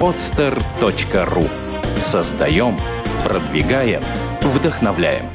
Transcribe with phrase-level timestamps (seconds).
[0.00, 1.48] podster.ru
[2.00, 2.76] Создаем,
[3.24, 4.02] продвигаем,
[4.42, 5.26] вдохновляем.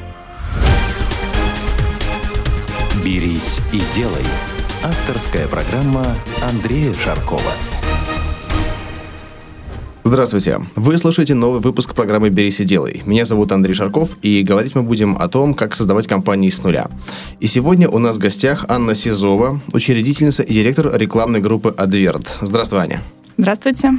[3.04, 4.24] «Берись и делай»–
[4.82, 7.52] авторская программа Андрея Шаркова.
[10.04, 10.60] Здравствуйте!
[10.74, 13.02] Вы слушаете новый выпуск программы «Берись и делай».
[13.06, 16.88] Меня зовут Андрей Шарков, и говорить мы будем о том, как создавать компании с нуля.
[17.38, 22.38] И сегодня у нас в гостях Анна Сизова, учредительница и директор рекламной группы «Адверт».
[22.40, 23.02] Здравствуй, Аня.
[23.40, 23.92] Здравствуйте.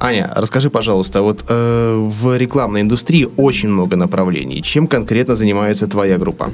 [0.00, 4.60] Аня, расскажи, пожалуйста, вот э, в рекламной индустрии очень много направлений.
[4.62, 6.50] Чем конкретно занимается твоя группа?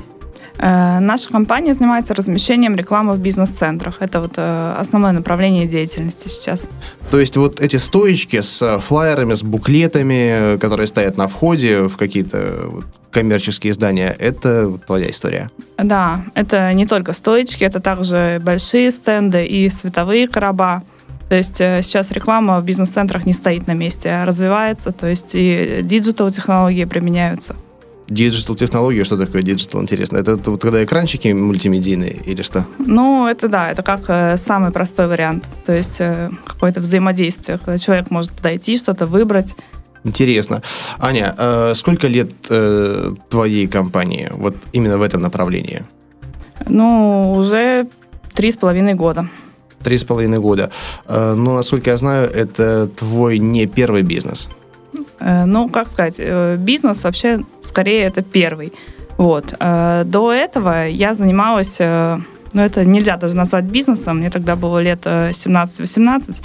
[0.59, 3.97] Э, наша компания занимается размещением рекламы в бизнес-центрах.
[4.01, 6.69] Это вот э, основное направление деятельности сейчас.
[7.11, 12.71] То есть вот эти стоечки с флайерами, с буклетами, которые стоят на входе в какие-то
[13.11, 15.49] коммерческие здания, это твоя история?
[15.79, 20.83] Да, это не только стоечки, это также большие стенды и световые короба.
[21.29, 25.31] То есть э, сейчас реклама в бизнес-центрах не стоит на месте, а развивается, то есть
[25.35, 27.57] и digital-технологии применяются.
[28.09, 30.19] Digital технология, что такое digital, интересно?
[30.19, 32.67] Это, это вот когда экранчики мультимедийные или что?
[32.79, 35.45] Ну, это да, это как э, самый простой вариант.
[35.65, 39.57] То есть э, какое-то взаимодействие, когда человек может подойти, что-то выбрать.
[40.05, 40.63] Интересно.
[40.99, 45.83] Аня, э, сколько лет э, твоей компании вот именно в этом направлении?
[46.67, 47.87] Ну, уже
[48.35, 49.27] три с половиной года.
[49.85, 50.71] Три с половиной года.
[51.07, 54.49] Э, ну, насколько я знаю, это твой не первый бизнес.
[55.21, 58.73] Э, ну, как сказать, э, бизнес вообще скорее это первый.
[59.19, 59.55] Вот.
[59.61, 66.43] До этого я занималась, ну, это нельзя даже назвать бизнесом, мне тогда было лет 17-18,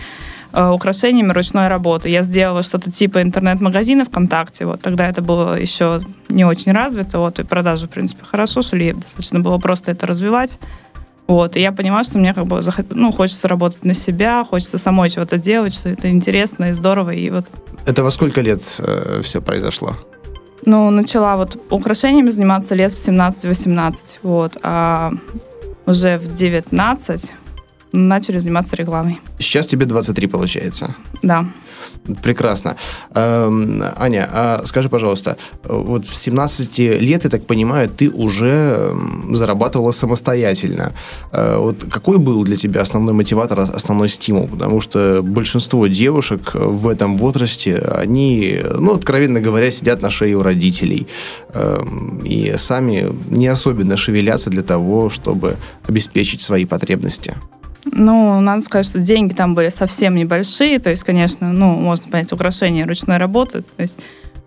[0.54, 2.10] украшениями ручной работы.
[2.10, 4.66] Я сделала что-то типа интернет-магазина ВКонтакте.
[4.66, 7.18] Вот тогда это было еще не очень развито.
[7.18, 8.94] Вот, и продажи, в принципе, хорошо шли.
[8.94, 10.60] Достаточно было просто это развивать.
[11.30, 15.12] Вот, и я понимала, что мне как бы ну, хочется работать на себя, хочется самой
[15.12, 17.12] чего-то делать, что это интересно и здорово.
[17.12, 17.46] И вот...
[17.86, 19.96] Это во сколько лет э, все произошло?
[20.66, 25.12] Ну, начала вот украшениями заниматься лет в 17-18, вот, а
[25.86, 27.34] уже в 19
[27.92, 29.20] начали заниматься рекламой.
[29.38, 30.96] Сейчас тебе 23, получается?
[31.22, 31.46] Да.
[32.24, 32.76] Прекрасно.
[33.14, 39.36] Эм, Аня, а скажи, пожалуйста, вот в 17 лет, я так понимаю, ты уже эм,
[39.36, 40.94] зарабатывала самостоятельно.
[41.32, 44.48] Э, вот какой был для тебя основной мотиватор, основной стимул?
[44.48, 50.44] Потому что большинство девушек в этом возрасте, они, ну, откровенно говоря, сидят на шее у
[50.44, 51.08] родителей
[51.54, 57.36] эм, и сами не особенно шевелятся для того, чтобы обеспечить свои потребности.
[57.86, 60.80] Ну, надо сказать, что деньги там были совсем небольшие.
[60.80, 63.62] То есть, конечно, ну, можно понять, украшения ручной работы.
[63.62, 63.98] То есть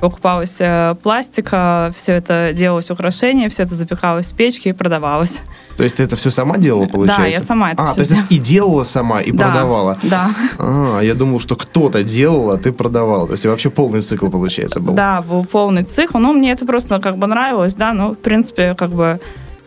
[0.03, 5.37] покупалась э, пластика, все это делалось украшение, все это запекалось в печке и продавалось.
[5.77, 7.23] То есть ты это все сама делала, получается?
[7.23, 9.99] Да, я сама это А, то есть и делала сама, и да, продавала?
[10.03, 10.31] Да.
[10.59, 13.29] А, я думал, что кто-то делал, а ты продавала.
[13.29, 14.95] То есть вообще полный цикл, получается, был?
[14.95, 16.19] Да, был полный цикл.
[16.19, 19.21] Ну, мне это просто как бы нравилось, да, ну, в принципе, как бы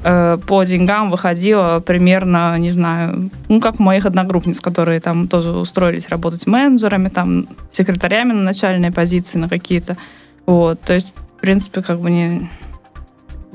[0.07, 6.09] Э, по деньгам выходило примерно, не знаю, ну, как моих одногруппниц, которые там тоже устроились
[6.09, 9.97] работать менеджерами, там, секретарями на начальной позиции на какие-то.
[10.45, 12.47] Вот, то есть, в принципе, как бы не.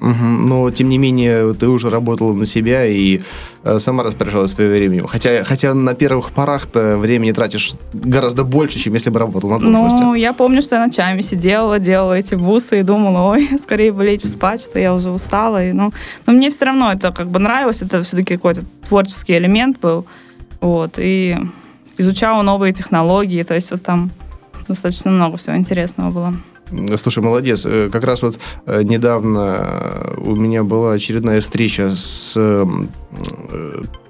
[0.00, 3.21] Но, тем не менее, ты уже работала на себя и
[3.65, 5.06] э, сама распоряжалась своим временем.
[5.06, 10.03] Хотя, хотя на первых порах-то времени тратишь гораздо больше, чем если бы работал на должности.
[10.03, 14.05] Ну, я помню, что я ночами сидела, делала эти бусы и думала, ой, скорее бы
[14.05, 15.65] лечь спать, что я уже устала.
[15.65, 15.93] И, ну,
[16.27, 20.06] но мне все равно это как бы нравилось, это все-таки какой-то творческий элемент был.
[20.61, 21.37] Вот, и
[21.99, 24.11] изучала новые технологии, то есть вот там
[24.69, 26.34] достаточно много всего интересного было.
[26.97, 27.62] Слушай, молодец.
[27.64, 32.36] Э, как раз вот э, недавно у меня была очередная встреча с,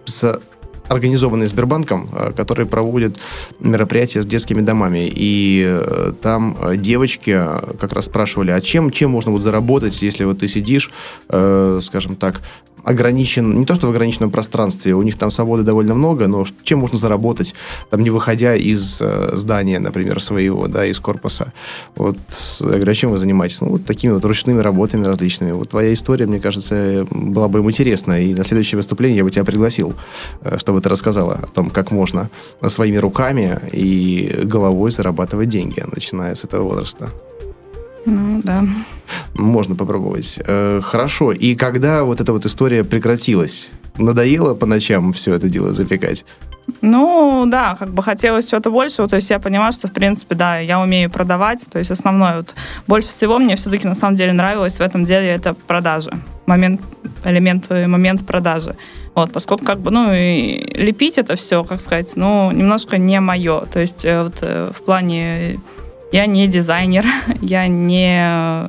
[0.04, 0.40] с
[0.88, 3.16] организованный Сбербанком, который проводит
[3.60, 5.10] мероприятия с детскими домами.
[5.12, 7.40] И э, там девочки
[7.78, 10.90] как раз спрашивали, а чем, чем можно вот заработать, если вот ты сидишь,
[11.28, 12.40] скажем так,
[12.84, 16.80] ограничен, не то что в ограниченном пространстве, у них там свободы довольно много, но чем
[16.80, 17.54] можно заработать,
[17.90, 21.52] там не выходя из э, здания, например, своего, да, из корпуса.
[21.96, 22.16] Вот,
[22.60, 23.60] я говорю, а чем вы занимаетесь?
[23.60, 25.52] Ну, вот такими вот ручными работами различными.
[25.52, 29.30] Вот твоя история, мне кажется, была бы им интересна, и на следующее выступление я бы
[29.30, 29.94] тебя пригласил,
[30.42, 32.30] э, чтобы ты рассказала о том, как можно
[32.68, 37.10] своими руками и головой зарабатывать деньги, начиная с этого возраста.
[38.06, 38.64] Ну, да.
[39.34, 40.38] Можно попробовать.
[40.46, 41.32] Э, хорошо.
[41.32, 43.70] И когда вот эта вот история прекратилась?
[43.98, 46.24] Надоело по ночам все это дело запекать?
[46.82, 50.58] Ну, да, как бы хотелось чего-то большего, то есть я поняла, что, в принципе, да,
[50.58, 52.54] я умею продавать, то есть основное, вот,
[52.86, 56.12] больше всего мне все-таки на самом деле нравилось в этом деле это продажи.
[56.46, 56.80] момент,
[57.24, 58.76] элемент, момент продажи.
[59.14, 63.62] Вот, поскольку как бы, ну, и лепить это все, как сказать, ну, немножко не мое.
[63.66, 65.58] То есть вот в плане
[66.12, 67.04] я не дизайнер,
[67.40, 68.68] я не,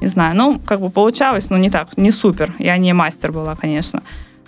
[0.00, 2.54] не знаю, ну, как бы получалось, но не так, не супер.
[2.58, 4.02] Я не мастер была, конечно.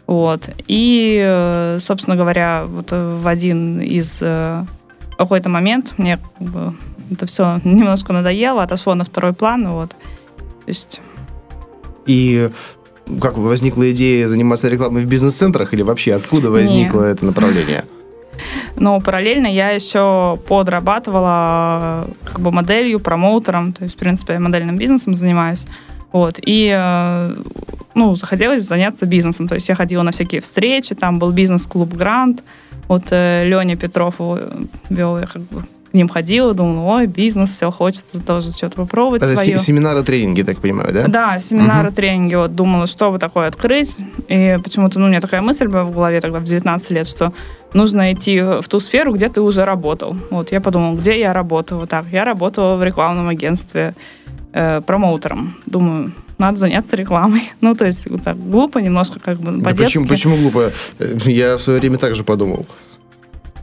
[0.06, 0.50] Вот.
[0.66, 4.22] И, собственно говоря, вот в один из
[5.20, 6.75] какой-то момент мне как бы,
[7.10, 9.69] это все немножко надоело, отошло на второй план.
[9.69, 9.90] Вот.
[9.90, 11.00] То есть...
[12.06, 12.50] И
[13.20, 17.16] как возникла идея заниматься рекламой в бизнес-центрах или вообще откуда возникло Нет.
[17.16, 17.84] это направление?
[18.76, 25.14] Но параллельно я еще подрабатывала как бы моделью, промоутером, то есть, в принципе, модельным бизнесом
[25.14, 25.66] занимаюсь.
[26.12, 26.40] Вот.
[26.44, 27.37] И э,
[27.94, 29.48] ну, захотелось заняться бизнесом.
[29.48, 32.42] То есть я ходила на всякие встречи, там был бизнес-клуб «Грант».
[32.88, 34.16] Вот э, Леня Петров
[34.88, 39.22] вел, я как бы к ним ходила, думала, ой, бизнес, все, хочется тоже что-то попробовать
[39.22, 39.58] Это свое.
[39.58, 41.08] семинары, тренинги, так понимаю, да?
[41.08, 41.96] Да, семинары, угу.
[41.96, 42.34] тренинги.
[42.37, 43.96] Вот думала, что бы такое открыть.
[44.28, 47.32] И почему-то, ну, у меня такая мысль была в голове тогда в 19 лет, что
[47.72, 50.16] нужно идти в ту сферу, где ты уже работал.
[50.31, 51.81] Вот я подумала, где я работала?
[51.81, 53.94] Вот так, я работала в рекламном агентстве
[54.52, 55.56] э, промоутером.
[55.66, 57.52] Думаю, надо заняться рекламой.
[57.60, 60.72] Ну, то есть, вот так глупо немножко, как бы, да почему, почему глупо?
[61.26, 62.66] Я в свое время также подумал.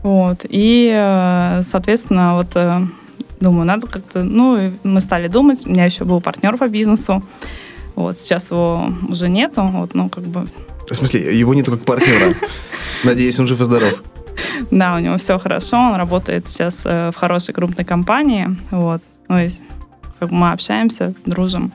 [0.02, 0.44] Вот.
[0.48, 2.80] И, э, соответственно, вот э,
[3.40, 4.22] думаю, надо как-то...
[4.22, 5.66] Ну, мы стали думать.
[5.66, 7.22] У меня еще был партнер по бизнесу.
[7.94, 9.62] Вот, сейчас его уже нету.
[9.62, 10.46] Вот, ну, как бы...
[10.88, 12.34] В смысле, его нету как партнера?
[13.04, 14.02] Надеюсь, он жив и здоров.
[14.70, 15.76] Да, у него все хорошо.
[15.76, 18.56] Он работает сейчас э, в хорошей крупной компании.
[18.70, 19.02] Вот.
[19.28, 19.48] Ну, и
[20.18, 21.72] как бы мы общаемся, дружим.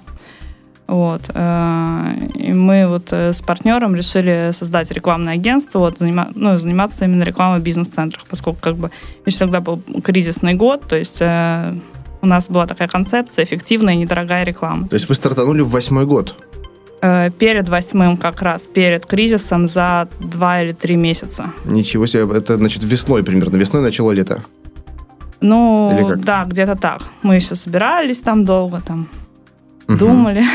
[0.94, 1.32] Вот.
[1.34, 7.06] Э, и мы вот э, с партнером решили создать рекламное агентство, вот, занима, ну, заниматься
[7.06, 8.92] именно рекламой в бизнес-центрах, поскольку как бы
[9.26, 11.74] еще тогда был кризисный год, то есть э,
[12.22, 14.88] у нас была такая концепция эффективная и недорогая реклама.
[14.88, 16.36] То есть вы стартанули в восьмой год?
[17.38, 21.52] перед восьмым как раз, перед кризисом за два или три месяца.
[21.66, 24.42] Ничего себе, это значит весной примерно, весной начало лето?
[25.42, 27.02] Ну, да, где-то так.
[27.22, 29.10] Мы еще собирались там долго, там
[29.90, 29.98] угу.
[29.98, 30.46] думали.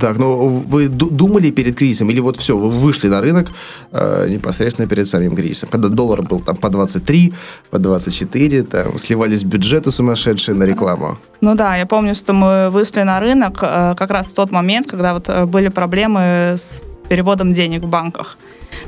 [0.00, 3.48] Так, но вы думали перед кризисом, или вот все, вы вышли на рынок
[3.92, 7.32] э, непосредственно перед самим кризисом, когда доллар был там по 23,
[7.70, 11.18] по 24, там сливались бюджеты сумасшедшие на рекламу?
[11.40, 14.86] Ну да, я помню, что мы вышли на рынок э, как раз в тот момент,
[14.86, 16.20] когда вот э, были проблемы
[16.56, 18.38] с переводом денег в банках.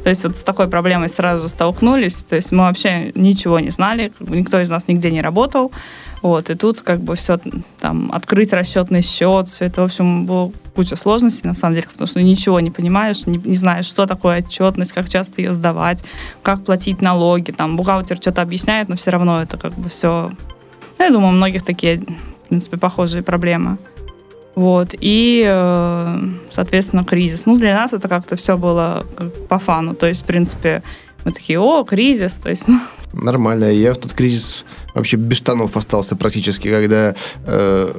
[0.03, 2.25] То есть вот с такой проблемой сразу столкнулись.
[2.25, 5.73] То есть мы вообще ничего не знали, никто из нас нигде не работал.
[6.23, 7.39] Вот, и тут как бы все
[7.81, 12.07] там, открыть расчетный счет, все это, в общем, было куча сложностей, на самом деле, потому
[12.07, 16.05] что ничего не понимаешь, не, не знаешь, что такое отчетность, как часто ее сдавать,
[16.43, 20.31] как платить налоги, там, бухгалтер что-то объясняет, но все равно это как бы все...
[20.99, 23.79] Ну, я думаю, у многих такие, в принципе, похожие проблемы.
[24.55, 27.45] Вот, и, э, соответственно, кризис.
[27.47, 29.05] Ну, для нас это как-то все было
[29.49, 30.83] по фану, то есть, в принципе,
[31.25, 32.69] мы такие, о, кризис, то есть...
[32.69, 32.79] Ну.
[33.13, 34.65] Нормально, я в тот кризис
[34.95, 37.15] вообще без штанов остался практически, когда
[37.47, 37.93] э,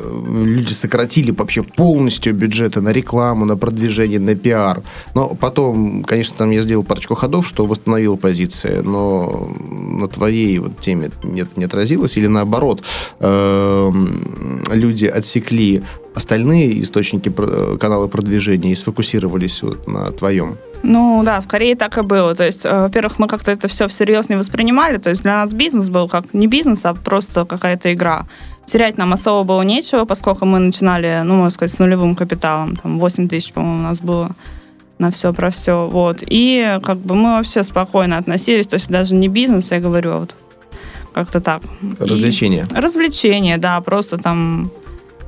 [0.45, 4.81] люди сократили вообще полностью бюджеты на рекламу, на продвижение, на пиар.
[5.13, 10.79] Но потом, конечно, там я сделал парочку ходов, что восстановил позиции, но на твоей вот
[10.79, 12.17] теме нет, не отразилось.
[12.17, 12.81] Или наоборот,
[13.19, 13.91] э,
[14.71, 15.83] люди отсекли
[16.15, 17.29] остальные источники,
[17.77, 20.57] каналы продвижения и сфокусировались вот на твоем.
[20.87, 22.35] Ну да, скорее так и было.
[22.35, 24.97] То есть, э, во-первых, мы как-то это все всерьез не воспринимали.
[24.97, 28.25] То есть для нас бизнес был как не бизнес, а просто какая-то игра.
[28.67, 32.75] Терять нам особо было нечего, поскольку мы начинали, ну, можно сказать, с нулевым капиталом.
[32.75, 34.31] Там 8 тысяч, по-моему, у нас было
[34.99, 35.87] на все про все.
[35.87, 36.19] Вот.
[36.21, 38.67] И как бы мы вообще спокойно относились.
[38.67, 40.35] То есть даже не бизнес, я говорю, а вот
[41.13, 41.63] как-то так.
[41.99, 42.67] Развлечения.
[42.71, 44.69] И развлечения, да, просто там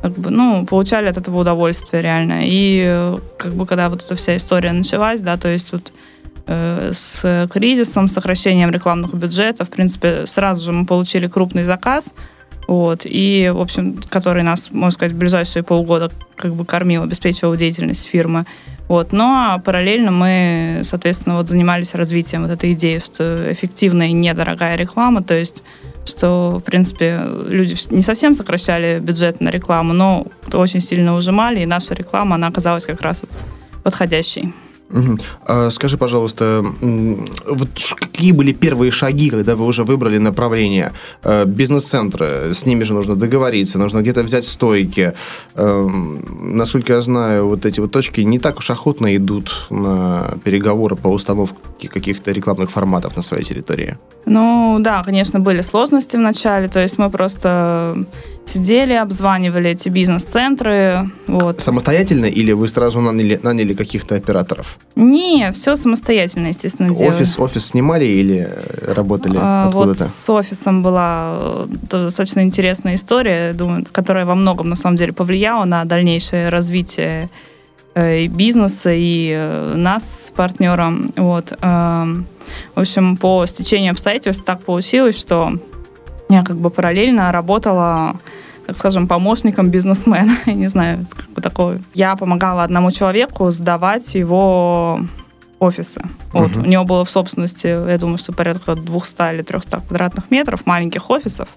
[0.02, 2.42] как бы, ну, получали от этого удовольствие реально.
[2.44, 5.92] И как бы когда вот эта вся история началась, да, то есть вот
[6.46, 12.14] э, с кризисом, сокращением рекламных бюджетов, в принципе, сразу же мы получили крупный заказ,
[12.68, 17.56] вот, и, в общем, который нас, можно сказать, в ближайшие полгода как бы кормил, обеспечивал
[17.56, 18.46] деятельность фирмы.
[18.90, 19.12] Вот.
[19.12, 24.14] Но ну, а параллельно мы, соответственно, вот занимались развитием вот этой идеи, что эффективная и
[24.14, 25.64] недорогая реклама, то есть
[26.08, 31.66] что, в принципе, люди не совсем сокращали бюджет на рекламу, но очень сильно ужимали, и
[31.66, 33.22] наша реклама, она оказалась как раз
[33.84, 34.54] подходящей.
[35.46, 36.66] А скажи, пожалуйста,
[37.46, 40.94] вот какие были первые шаги, когда вы уже выбрали направление?
[41.24, 45.14] Э, бизнес-центры, с ними же нужно договориться, нужно где-то взять стойки.
[45.56, 50.96] Эм, насколько я знаю, вот эти вот точки не так уж охотно идут на переговоры
[50.96, 53.98] по установке каких-то рекламных форматов на своей территории.
[54.26, 58.06] Ну, да, конечно, были сложности в начале, то есть мы просто
[58.50, 61.10] сидели, обзванивали эти бизнес-центры.
[61.28, 61.62] Вот.
[61.62, 64.78] Самостоятельно или вы сразу наняли, наняли каких-то операторов?
[64.96, 67.16] Не, все самостоятельно, естественно, делали.
[67.16, 68.50] Офис, офис снимали или
[68.88, 70.06] работали А, Вот откуда-то?
[70.10, 75.14] с офисом была э, тоже достаточно интересная история, думаю, которая во многом на самом деле
[75.14, 77.30] повлияла на дальнейшее развитие
[77.96, 81.12] э, и бизнеса, и э, нас с партнером.
[81.16, 81.54] Вот.
[81.62, 82.26] эм,
[82.76, 85.54] В общем, по стечению обстоятельств так получилось, что
[86.30, 88.20] я как бы параллельно работала
[88.68, 90.38] так скажем, помощником бизнесмена.
[90.46, 91.82] Я не знаю, как бы такое.
[91.94, 95.00] Я помогала одному человеку сдавать его
[95.60, 96.02] офисы.
[96.34, 96.52] Вот.
[96.52, 96.64] Мгм.
[96.64, 101.10] У него было в собственности, я думаю, что порядка 200 или 300 квадратных метров маленьких
[101.10, 101.48] офисов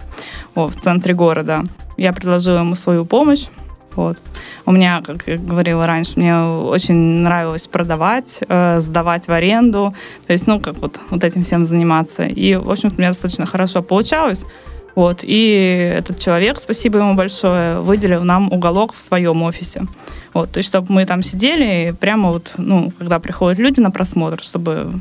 [0.55, 1.64] вот, в центре города.
[1.97, 3.49] Я предложила ему свою помощь.
[3.97, 4.23] Вот.
[4.64, 9.95] У меня, как я говорила раньше, мне очень нравилось продавать, э, сдавать в аренду,
[10.29, 12.25] то есть, ну, как вот, вот этим всем заниматься.
[12.25, 14.47] И, в общем-то, у меня достаточно хорошо получалось.
[14.94, 15.20] Вот.
[15.23, 19.87] И этот человек, спасибо ему большое, выделил нам уголок в своем офисе.
[20.35, 20.50] Вот.
[20.52, 24.42] То есть, чтобы мы там сидели, и прямо вот, ну, когда приходят люди на просмотр,
[24.42, 24.92] чтобы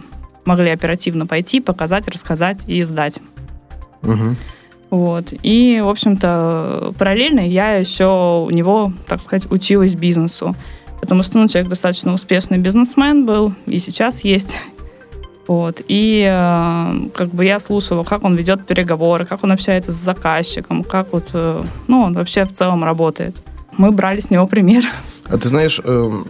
[0.46, 3.20] могли оперативно пойти, показать, рассказать и сдать.
[4.02, 4.36] Мгм.
[4.90, 5.34] Вот.
[5.44, 10.56] И, в общем-то, параллельно я еще у него, так сказать, училась бизнесу.
[11.00, 14.58] Потому что, ну, человек достаточно успешный бизнесмен был, и сейчас есть.
[15.50, 15.82] Вот.
[15.88, 20.84] И э, как бы я слушала, как он ведет переговоры, как он общается с заказчиком,
[20.84, 23.36] как вот, э, ну, он вообще в целом работает.
[23.76, 24.84] Мы брали с него пример.
[25.26, 26.28] А ты знаешь, эм,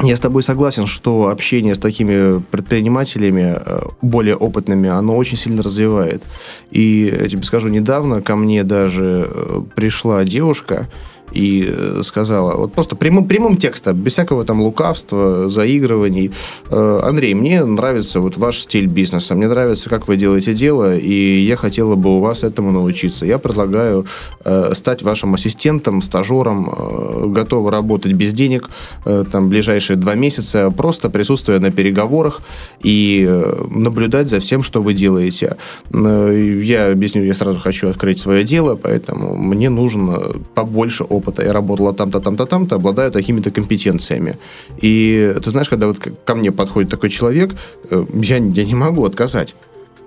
[0.00, 5.62] я с тобой согласен, что общение с такими предпринимателями, э, более опытными, оно очень сильно
[5.62, 6.22] развивает.
[6.70, 9.28] И я тебе скажу, недавно ко мне даже
[9.74, 10.88] пришла девушка
[11.32, 16.32] и э, сказала, вот просто прямым, прямым текстом, без всякого там лукавства, заигрываний,
[16.70, 21.40] «Э, Андрей, мне нравится вот ваш стиль бизнеса, мне нравится, как вы делаете дело, и
[21.40, 23.26] я хотела бы у вас этому научиться.
[23.26, 24.06] Я предлагаю
[24.44, 28.70] э, стать вашим ассистентом, стажером, готова работать без денег,
[29.04, 32.42] там, ближайшие два месяца, просто присутствуя на переговорах
[32.82, 33.28] и
[33.70, 35.56] наблюдать за всем, что вы делаете.
[35.92, 40.20] Я объясню, я сразу хочу открыть свое дело, поэтому мне нужно
[40.54, 41.23] побольше опыта.
[41.42, 44.36] Я работала там-то, там-то, там-то, обладаю такими-то компетенциями.
[44.82, 47.54] И ты знаешь, когда вот ко мне подходит такой человек,
[47.90, 49.54] э, я, я не могу отказать.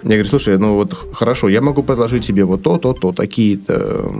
[0.03, 4.11] Я говорю, слушай, ну вот хорошо, я могу предложить тебе вот то, то, то, такие-то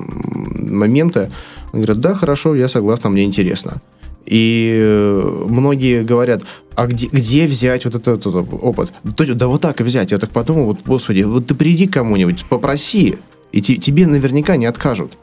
[0.55, 1.29] моменты.
[1.73, 3.81] Он говорит, да, хорошо, я согласна, мне интересно.
[4.25, 6.41] И э, многие говорят,
[6.75, 8.91] а где, где взять вот этот, этот опыт?
[9.03, 10.11] Да, вот так и взять.
[10.11, 13.17] Я так подумал, вот, господи, вот ты приди кому-нибудь, попроси,
[13.51, 15.13] и те- тебе наверняка не откажут.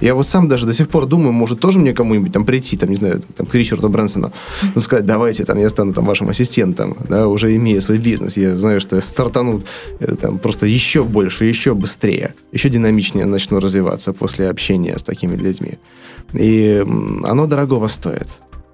[0.00, 2.90] Я вот сам даже до сих пор думаю, может, тоже мне кому-нибудь там прийти, там,
[2.90, 4.32] не знаю, там, к Ричарду Брэнсону,
[4.74, 8.56] ну, сказать, давайте, там, я стану там вашим ассистентом, да, уже имея свой бизнес, я
[8.56, 9.62] знаю, что я стартану
[10.00, 15.36] э, там просто еще больше, еще быстрее, еще динамичнее начну развиваться после общения с такими
[15.36, 15.78] людьми.
[16.32, 16.84] И
[17.24, 18.28] оно дорогого стоит.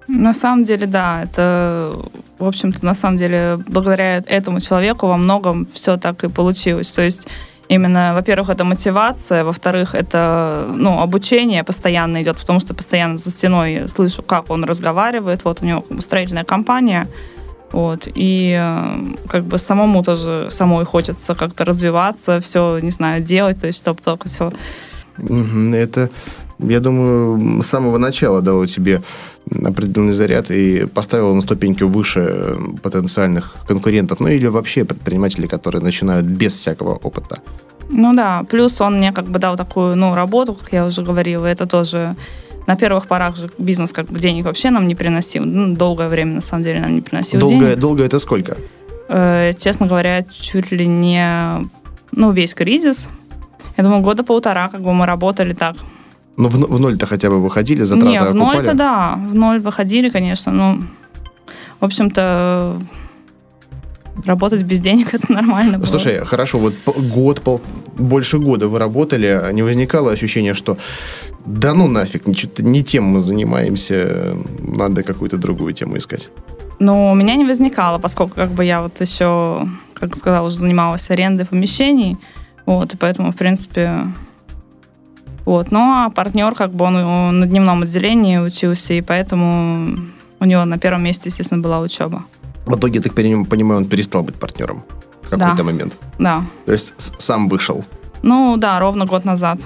[0.07, 1.99] На самом деле, да, это,
[2.39, 6.87] в общем-то, на самом деле, благодаря этому человеку во многом все так и получилось.
[6.87, 7.27] То есть
[7.69, 13.87] именно, во-первых, это мотивация, во-вторых, это, ну, обучение постоянно идет, потому что постоянно за стеной
[13.87, 15.43] слышу, как он разговаривает.
[15.43, 17.07] Вот у него строительная компания,
[17.71, 23.59] вот, и э, как бы самому тоже, самой хочется как-то развиваться, все, не знаю, делать,
[23.59, 24.51] то есть чтобы только все
[25.17, 26.09] Это,
[26.59, 29.01] я думаю, с самого начала дало тебе
[29.65, 35.81] определенный заряд и поставило на ступеньку выше э, потенциальных конкурентов, ну или вообще предпринимателей, которые
[35.81, 37.39] начинают без всякого опыта.
[37.89, 41.45] Ну да, плюс он мне как бы дал такую, ну, работу, как я уже говорила,
[41.45, 42.15] это тоже
[42.67, 45.45] на первых порах же бизнес как бы денег вообще нам не приносил.
[45.45, 47.79] Ну, долгое время, на самом деле, нам не приносил Долго, денег.
[47.79, 48.57] долго это сколько?
[49.07, 51.69] Э, честно говоря, чуть ли не,
[52.11, 53.09] ну, весь кризис.
[53.77, 55.77] Я думаю, года полтора как бы мы работали так.
[56.37, 60.09] Ну, в, в ноль-то хотя бы выходили, затраты не, в ноль-то да, в ноль выходили,
[60.09, 60.77] конечно, но,
[61.79, 62.79] в общем-то,
[64.25, 65.87] работать без денег это нормально было.
[65.87, 67.61] Слушай, хорошо, вот год, пол,
[67.97, 70.77] больше года вы работали, а не возникало ощущение, что
[71.45, 76.29] да ну нафиг, ничего, не тем мы занимаемся, надо какую-то другую тему искать.
[76.79, 81.09] Но у меня не возникало, поскольку как бы я вот еще, как сказала, уже занималась
[81.09, 82.17] арендой помещений,
[82.65, 84.03] вот, и поэтому, в принципе,
[85.47, 85.71] вот.
[85.71, 89.97] Ну, а партнер, как бы, он, на дневном отделении учился, и поэтому
[90.39, 92.23] у него на первом месте, естественно, была учеба.
[92.65, 94.83] В итоге, я так понимаю, он перестал быть партнером
[95.21, 95.63] в какой-то Да.
[95.63, 95.97] момент.
[96.19, 96.41] Да.
[96.65, 97.83] То есть сам вышел.
[98.23, 99.59] Ну, да, ровно год назад.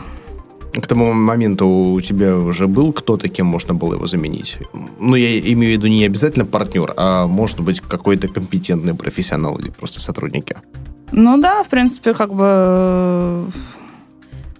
[0.82, 4.58] К тому моменту у тебя уже был кто-то, кем можно было его заменить?
[5.00, 9.70] Ну, я имею в виду не обязательно партнер, а может быть какой-то компетентный профессионал или
[9.72, 10.56] просто сотрудники.
[11.12, 13.46] Ну да, в принципе, как бы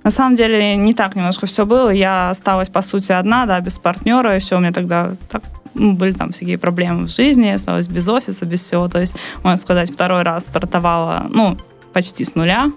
[0.04, 1.90] На самом деле не так немножко все было.
[1.90, 4.36] Я осталась, по сути, одна, да, без партнера.
[4.36, 5.44] Еще у меня тогда так,
[5.74, 8.88] ну, были там всякие проблемы в жизни, осталась без офиса, без всего.
[8.88, 11.58] То есть, можно сказать, второй раз стартовала, ну,
[11.94, 12.72] почти с нуля.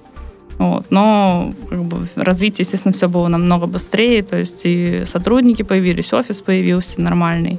[0.58, 0.86] Вот.
[0.90, 4.22] Но как бы, развитие, естественно, все было намного быстрее.
[4.22, 7.58] То есть и сотрудники появились, офис появился нормальный.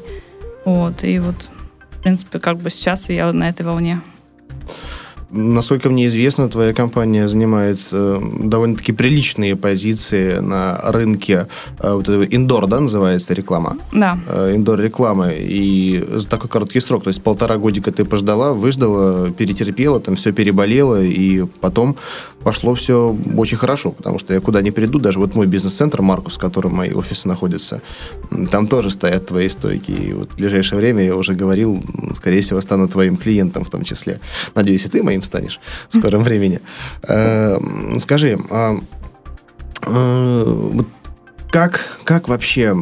[0.63, 1.03] Вот.
[1.03, 1.49] И вот,
[1.91, 4.01] в принципе, как бы сейчас я на этой волне.
[5.37, 11.47] Насколько мне известно, твоя компания занимает э, довольно-таки приличные позиции на рынке
[11.79, 13.77] э, вот этого индор, да, называется реклама?
[13.91, 14.17] Да.
[14.29, 15.35] Э, индор рекламы.
[15.37, 20.31] И за такой короткий срок, то есть полтора годика ты пождала, выждала, перетерпела, там все
[20.31, 21.97] переболела, и потом
[22.45, 26.35] пошло все очень хорошо, потому что я куда ни приду, даже вот мой бизнес-центр, Маркус,
[26.35, 27.81] в котором мои офисы находятся,
[28.51, 29.91] там тоже стоят твои стойки.
[29.91, 33.83] И вот в ближайшее время, я уже говорил, скорее всего, стану твоим клиентом в том
[33.83, 34.19] числе.
[34.53, 36.61] Надеюсь, и ты моим станешь в скором времени.
[37.03, 37.57] Э,
[37.99, 38.75] скажи, а,
[39.81, 40.87] э, вот
[41.55, 42.75] как, как вообще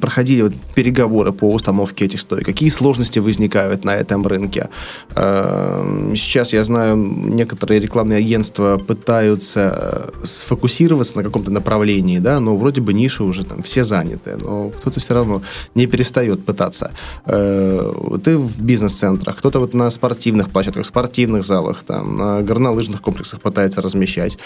[0.00, 2.44] проходили вот переговоры по установке этих стоек?
[2.44, 4.68] Какие сложности возникают на этом рынке?
[5.14, 12.80] Э, сейчас, я знаю, некоторые рекламные агентства пытаются сфокусироваться на каком-то направлении, да, но вроде
[12.80, 15.42] бы ниши уже там все заняты, но кто-то все равно
[15.76, 16.90] не перестает пытаться.
[17.26, 23.80] Ты в бизнес-центрах, кто-то вот на спортивных площадках, спортивных залах, там, на горнолыжных комплексах пытается
[23.82, 24.36] размещать.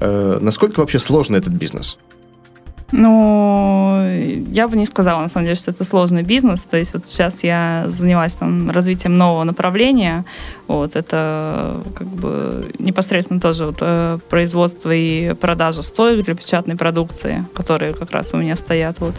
[0.00, 1.98] Насколько вообще сложный этот бизнес?
[2.92, 4.04] Ну,
[4.50, 6.60] я бы не сказала, на самом деле, что это сложный бизнес.
[6.60, 10.24] То есть вот сейчас я занимаюсь там развитием нового направления.
[10.68, 17.46] Вот, это как бы непосредственно тоже вот, э, производство и продажа стоек для печатной продукции,
[17.54, 19.00] которые как раз у меня стоят.
[19.00, 19.14] Вот.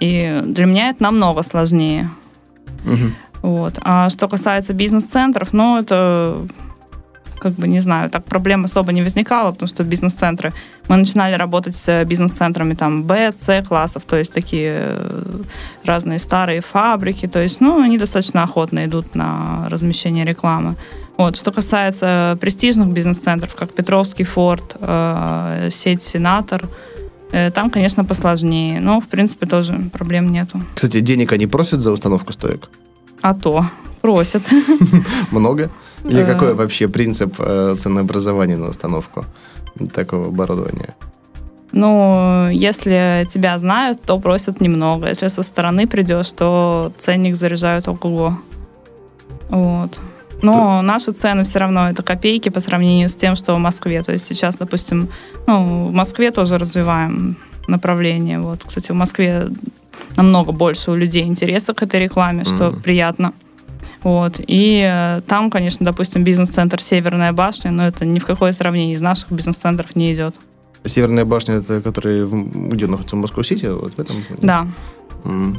[0.00, 2.08] И для меня это намного сложнее.
[2.86, 3.12] Угу.
[3.42, 3.78] Вот.
[3.82, 6.36] А что касается бизнес-центров, ну, это
[7.38, 10.52] как бы, не знаю, так проблем особо не возникало, потому что бизнес-центры,
[10.88, 15.42] мы начинали работать с бизнес-центрами там Б, С классов, то есть такие э,
[15.84, 20.76] разные старые фабрики, то есть, ну, они достаточно охотно идут на размещение рекламы.
[21.18, 21.36] Вот.
[21.36, 26.68] Что касается престижных бизнес-центров, как Петровский форт, э, сеть Сенатор,
[27.32, 30.60] э, там, конечно, посложнее, но, в принципе, тоже проблем нету.
[30.74, 32.68] Кстати, денег они просят за установку стоек?
[33.20, 33.64] А то,
[34.00, 34.42] просят.
[35.30, 35.70] Много?
[36.08, 39.24] Или какой вообще принцип э, ценообразования на установку
[39.94, 40.94] такого оборудования?
[41.72, 45.08] Ну, если тебя знают, то просят немного.
[45.08, 48.38] Если со стороны придешь, то ценник заряжают ого.
[49.50, 50.00] Вот.
[50.40, 50.82] Но то...
[50.82, 54.02] наши цены все равно это копейки по сравнению с тем, что в Москве.
[54.02, 55.08] То есть сейчас, допустим,
[55.46, 58.40] ну, в Москве тоже развиваем направление.
[58.40, 59.48] Вот, кстати, в Москве
[60.16, 62.82] намного больше у людей интереса к этой рекламе, что mm-hmm.
[62.82, 63.32] приятно.
[64.08, 64.40] Вот.
[64.46, 69.02] И э, там, конечно, допустим, бизнес-центр «Северная башня», но это ни в какое сравнение из
[69.02, 70.34] наших бизнес-центров не идет.
[70.86, 72.26] Северная башня, это который
[72.70, 73.66] где находится в Москве-Сити?
[73.66, 74.16] Вот в этом?
[74.40, 74.66] Да.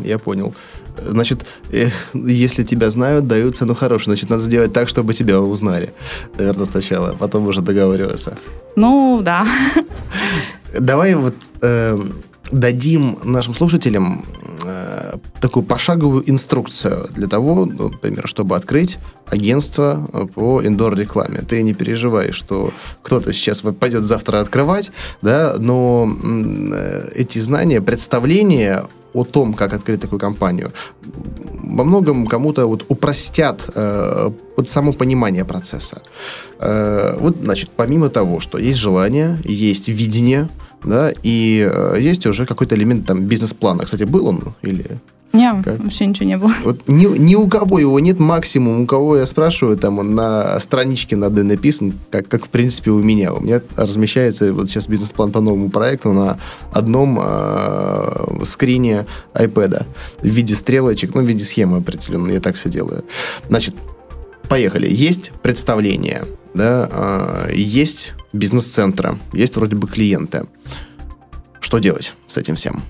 [0.04, 0.56] Я понял.
[0.98, 4.16] Значит, э, если тебя знают, дают цену хорошую.
[4.16, 5.94] Значит, надо сделать так, чтобы тебя узнали.
[6.36, 8.36] Наверное, сначала, потом уже договариваться.
[8.76, 9.46] Ну, да.
[10.80, 12.00] Давай вот э,
[12.52, 14.26] дадим нашим слушателям
[14.64, 21.42] э, такую пошаговую инструкцию для того, ну, например, чтобы открыть агентство по индор-рекламе.
[21.42, 28.86] Ты не переживай, что кто-то сейчас пойдет завтра открывать, да, но э, эти знания, представления
[29.14, 35.46] о том, как открыть такую компанию, во многом кому-то вот упростят э, вот само понимание
[35.46, 36.02] процесса.
[36.60, 40.50] Э, вот, значит, помимо того, что есть желание, есть видение,
[40.84, 43.86] да, и э, есть уже какой-то элемент там бизнес-плана.
[43.86, 44.86] Кстати, был он или...
[45.32, 46.52] Нет, вообще ничего не было.
[46.64, 50.60] Вот ни, ни у кого его нет, максимум, у кого я спрашиваю, там он на
[50.60, 53.32] страничке надо написан, как, как в принципе у меня.
[53.34, 56.40] У меня размещается вот сейчас бизнес-план по новому проекту на
[56.74, 59.86] одном э, скрине iPad
[60.22, 63.04] в виде стрелочек, ну, в виде схемы определенной, я так все делаю.
[63.50, 63.76] Значит,
[64.50, 64.92] поехали.
[64.92, 66.90] Есть представление, да,
[67.50, 70.46] э, есть бизнес-центра, есть вроде бы клиенты.
[71.60, 72.82] Что делать с этим всем?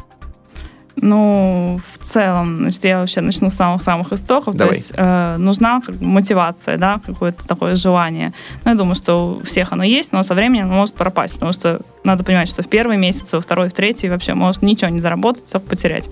[1.02, 4.56] Ну, в целом, значит, я вообще начну с самых-самых истоков.
[4.56, 4.74] Давай.
[4.74, 8.34] То есть э, нужна мотивация, да, какое-то такое желание.
[8.65, 11.54] Ну, я думаю, что у всех оно есть, но со временем оно может пропасть, потому
[11.54, 15.00] что надо понимать, что в первый месяц, во второй, в третий вообще может ничего не
[15.00, 16.10] заработать, только потерять.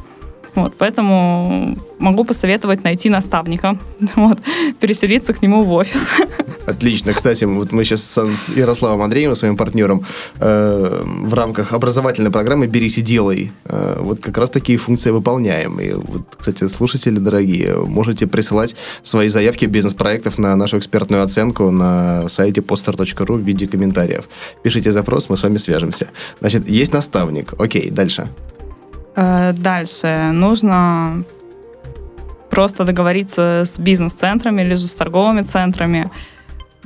[0.55, 3.77] Вот, поэтому могу посоветовать найти наставника,
[4.15, 4.39] вот,
[4.79, 6.01] переселиться к нему в офис.
[6.67, 7.13] Отлично.
[7.13, 10.05] Кстати, вот мы сейчас с Ярославом Андреевым, своим партнером,
[10.39, 13.51] э, в рамках образовательной программы «Берись и делай».
[13.63, 15.79] Э, вот как раз такие функции выполняем.
[15.79, 22.27] И вот, кстати, слушатели дорогие, можете присылать свои заявки бизнес-проектов на нашу экспертную оценку на
[22.27, 24.25] сайте poster.ru в виде комментариев.
[24.61, 26.07] Пишите запрос, мы с вами свяжемся.
[26.41, 27.53] Значит, есть наставник.
[27.59, 28.27] Окей, дальше.
[29.15, 30.31] Э, дальше.
[30.33, 31.23] Нужно
[32.49, 36.11] просто договориться с бизнес-центрами или же с торговыми центрами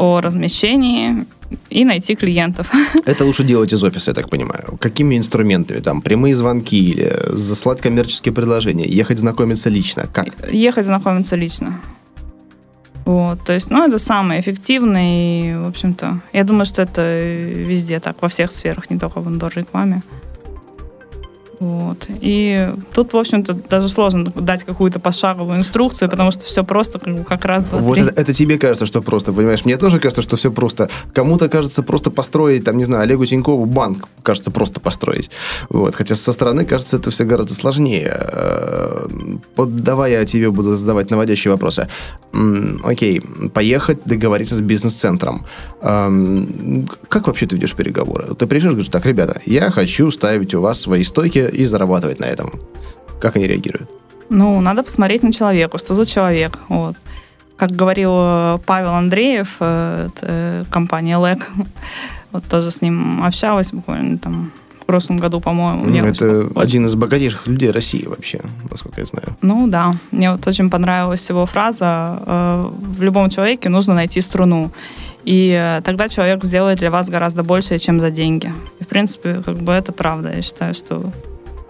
[0.01, 1.25] о размещении
[1.69, 2.71] и найти клиентов.
[3.05, 4.77] Это лучше делать из офиса, я так понимаю.
[4.79, 5.79] Какими инструментами?
[5.79, 8.87] Там прямые звонки или заслать коммерческие предложения?
[8.87, 10.07] Ехать знакомиться лично?
[10.11, 10.27] Как?
[10.51, 11.79] Ехать знакомиться лично.
[13.05, 17.01] Вот, то есть, ну, это самый эффективный, в общем-то, я думаю, что это
[17.69, 20.01] везде так, во всех сферах, не только в индор-рекламе.
[21.61, 22.07] Вот.
[22.21, 27.27] И тут, в общем-то, даже сложно дать какую-то пошаговую инструкцию, потому что все просто как,
[27.27, 29.63] как раз два, Вот это, это тебе кажется, что просто, понимаешь?
[29.63, 30.89] Мне тоже кажется, что все просто.
[31.13, 35.29] Кому-то кажется просто построить, там, не знаю, Олегу Тинькову банк, кажется, просто построить.
[35.69, 35.93] Вот.
[35.93, 38.11] Хотя со стороны, кажется, это все гораздо сложнее.
[38.11, 39.05] Э,
[39.55, 41.87] вот давай я тебе буду задавать наводящие вопросы.
[42.83, 43.21] Окей,
[43.53, 45.45] поехать, договориться с бизнес-центром.
[45.79, 48.33] Как вообще ты ведешь переговоры?
[48.33, 52.25] Ты приезжаешь, говоришь, так, ребята, я хочу ставить у вас свои стойки и зарабатывать на
[52.25, 52.51] этом.
[53.19, 53.89] Как они реагируют?
[54.29, 56.57] Ну, надо посмотреть на человека, что за человек.
[56.69, 56.95] Вот.
[57.57, 61.51] Как говорил э, Павел Андреев, э, это компания ЛЭК,
[62.31, 65.83] вот тоже с ним общалась буквально там в прошлом году, по-моему.
[65.83, 66.51] Мне это очень...
[66.55, 69.35] один из богатейших людей России вообще, насколько я знаю.
[69.41, 74.71] Ну да, мне вот очень понравилась его фраза э, «В любом человеке нужно найти струну».
[75.23, 78.51] И тогда человек сделает для вас гораздо больше, чем за деньги.
[78.79, 80.31] И, в принципе, как бы это правда.
[80.35, 81.11] Я считаю, что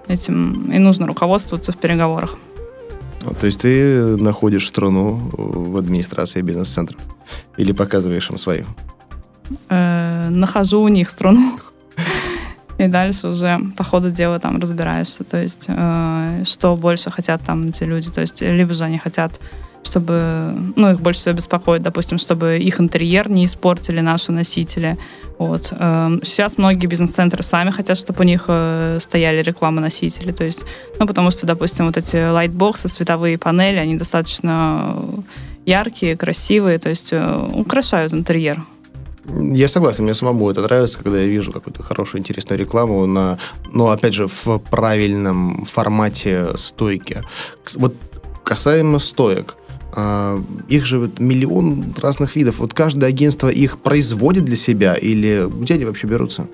[0.07, 2.35] Этим и нужно руководствоваться в переговорах.
[3.39, 6.99] То есть ты находишь страну в администрации бизнес-центров
[7.57, 8.65] или показываешь им свою?
[9.69, 11.59] Э, нахожу у них страну.
[12.77, 15.23] И дальше уже по ходу дела там разбираешься.
[15.23, 18.09] То есть, э, что больше хотят там эти люди.
[18.09, 19.39] То есть, либо же они хотят
[19.91, 24.97] чтобы, ну, их больше всего беспокоит, допустим, чтобы их интерьер не испортили наши носители.
[25.37, 25.73] Вот.
[25.79, 30.31] Эм, сейчас многие бизнес-центры сами хотят, чтобы у них э, стояли рекламоносители.
[30.31, 30.61] То есть,
[30.99, 34.95] ну, потому что, допустим, вот эти лайтбоксы, световые панели, они достаточно
[35.65, 38.63] яркие, красивые, то есть э, украшают интерьер.
[39.25, 43.37] Я согласен, мне самому это нравится, когда я вижу какую-то хорошую, интересную рекламу на,
[43.73, 47.23] ну, опять же, в правильном формате стойки.
[47.75, 47.93] Вот
[48.43, 49.55] касаемо стоек,
[49.93, 52.59] их же вот миллион разных видов.
[52.59, 56.47] Вот каждое агентство их производит для себя или где они вообще берутся?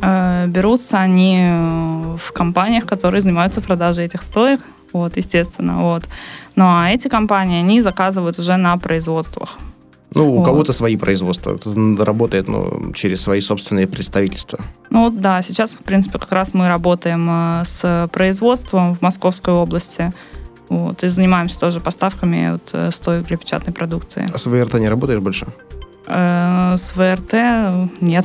[0.00, 4.60] Э, берутся они э, в компаниях, которые занимаются продажей этих стоек,
[4.92, 6.08] вот, естественно, вот.
[6.56, 9.58] Ну, а эти компании, они заказывают уже на производствах.
[10.14, 10.44] Ну, у вот.
[10.44, 14.58] кого-то свои производства, кто-то работает ну, через свои собственные представительства.
[14.90, 20.12] Ну, да, сейчас, в принципе, как раз мы работаем э, с производством в Московской области.
[20.72, 24.26] Вот, и занимаемся тоже поставками вот, э, стоек для печатной продукции.
[24.32, 25.46] А с ВРТ не работаешь больше?
[26.06, 28.24] Э, с ВРТ нет.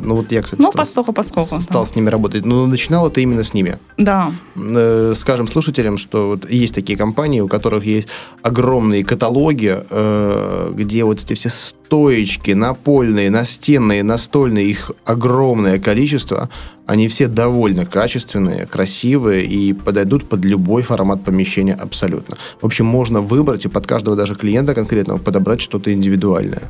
[0.00, 1.90] Ну вот я, кстати, ну, стал, поскольку, поскольку, стал да.
[1.90, 2.44] с ними работать.
[2.44, 3.78] Но начинал это именно с ними.
[3.96, 4.32] Да.
[4.56, 8.08] Э, скажем слушателям, что вот есть такие компании, у которых есть
[8.42, 16.48] огромные каталоги, э, где вот эти все стоечки напольные, настенные, настольные, их огромное количество.
[16.86, 22.36] Они все довольно качественные, красивые и подойдут под любой формат помещения абсолютно.
[22.60, 26.62] В общем, можно выбрать и под каждого даже клиента конкретного подобрать что-то индивидуальное.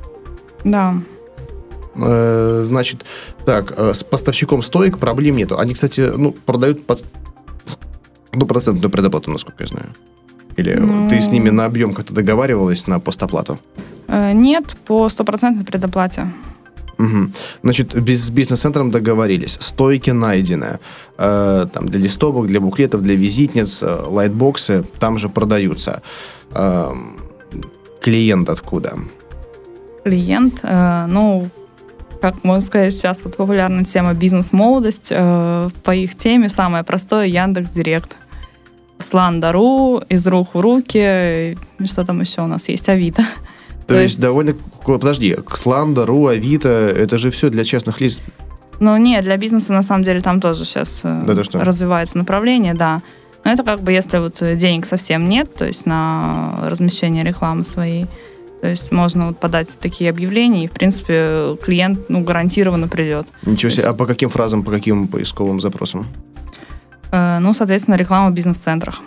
[0.65, 0.95] Да.
[1.97, 3.05] Э, значит,
[3.45, 5.59] так, э, с поставщиком стоек проблем нету.
[5.59, 7.05] Они, кстати, ну, продают под
[8.33, 9.95] стопроцентную предоплату, насколько я знаю.
[10.57, 11.09] Или ну...
[11.09, 13.59] ты с ними на объем как-то договаривалась на постоплату?
[14.09, 16.29] Э, нет, по стопроцентной предоплате.
[16.99, 17.31] Угу.
[17.63, 19.57] Значит, с бизнес-центром договорились.
[19.61, 20.79] Стойки найдены.
[21.19, 26.03] Э, там для листовок, для буклетов, для визитниц, лайтбоксы там же продаются.
[26.53, 26.93] Э,
[28.01, 28.99] клиент откуда?
[30.05, 31.49] Клиент, э, ну,
[32.21, 35.09] как можно сказать, сейчас вот популярна тема бизнес-молодость.
[35.11, 38.17] Э, по их теме самое простое Яндекс Директ.
[38.99, 43.23] Сландару, из рук в руки, что там еще у нас есть, Авито.
[43.87, 44.55] То, То есть, есть довольно...
[44.85, 48.21] Подожди, Сландару, Авито, это же все для частных лиц.
[48.79, 53.03] Ну, нет, для бизнеса, на самом деле, там тоже сейчас э, да, развивается направление, да.
[53.45, 58.07] Но это как бы, если вот денег совсем нет, то есть на размещение рекламы своей,
[58.61, 63.27] то есть можно вот подать такие объявления, и, в принципе, клиент ну, гарантированно придет.
[63.47, 63.85] Ничего себе.
[63.85, 66.07] А по каким фразам, по каким поисковым запросам?
[67.11, 69.01] Э, ну, соответственно, реклама в бизнес-центрах.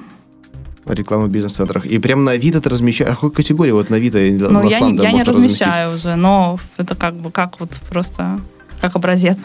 [0.86, 1.86] Реклама в бизнес-центрах.
[1.86, 3.12] И прям на Авито ты размещаешь.
[3.12, 6.12] А какой категории вот на Авито Ну, я, не, я не размещаю разместить?
[6.12, 8.40] уже, но это как бы как вот просто
[8.82, 9.38] как образец.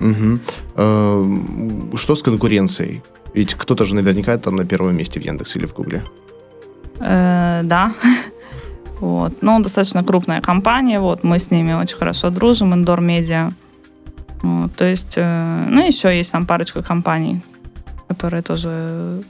[0.00, 0.38] Угу.
[1.96, 3.02] Что с конкуренцией?
[3.34, 6.02] Ведь кто-то же наверняка там на первом месте в Яндексе или в Гугле.
[6.98, 7.92] Э, да.
[9.00, 9.42] Вот.
[9.42, 13.52] Но достаточно крупная компания, вот, мы с ними очень хорошо дружим, Indoor Media.
[14.42, 17.42] Вот, то есть, э, ну, еще есть там парочка компаний,
[18.08, 19.22] которые тоже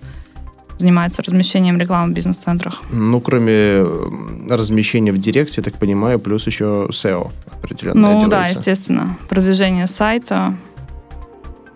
[0.78, 2.82] занимаются размещением рекламы в бизнес-центрах.
[2.90, 4.10] Ну, кроме э,
[4.48, 8.30] размещения в Директе, я так понимаю, плюс еще SEO определенное Ну, делается.
[8.30, 9.16] да, естественно.
[9.28, 10.54] Продвижение сайта.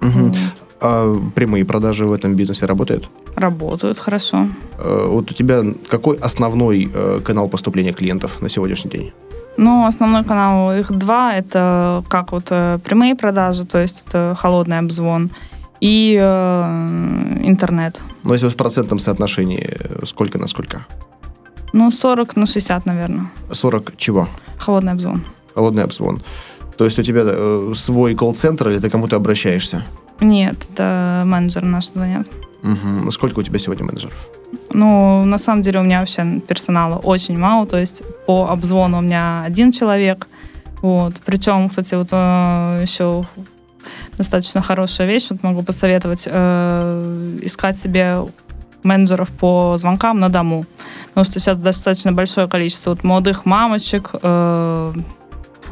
[0.00, 0.34] Угу.
[0.86, 3.08] А прямые продажи в этом бизнесе работают?
[3.36, 4.48] Работают, хорошо.
[4.78, 9.12] Э, вот у тебя какой основной э, канал поступления клиентов на сегодняшний день?
[9.56, 12.44] Ну, основной канал, их два, это как вот
[12.82, 15.30] прямые продажи, то есть это холодный обзвон,
[15.80, 18.02] и э, интернет.
[18.22, 19.66] Ну, если в процентном соотношении,
[20.04, 20.86] сколько на сколько?
[21.72, 23.30] Ну, 40 на 60, наверное.
[23.50, 24.28] 40 чего?
[24.58, 25.22] Холодный обзвон.
[25.54, 26.22] Холодный обзвон.
[26.76, 29.82] То есть у тебя э, свой колл-центр или ты кому-то обращаешься?
[30.20, 32.30] Нет, это менеджер наш занят.
[32.62, 33.10] Угу.
[33.10, 34.14] Сколько у тебя сегодня менеджеров?
[34.72, 37.66] Ну, на самом деле у меня вообще персонала очень мало.
[37.66, 40.26] То есть по обзвону у меня один человек.
[40.80, 41.14] Вот.
[41.24, 43.26] Причем, кстати, вот э, еще
[44.16, 45.26] достаточно хорошая вещь.
[45.30, 48.18] Вот могу посоветовать э, искать себе
[48.82, 50.66] менеджеров по звонкам на дому.
[51.08, 54.92] Потому что сейчас достаточно большое количество вот молодых мамочек, э,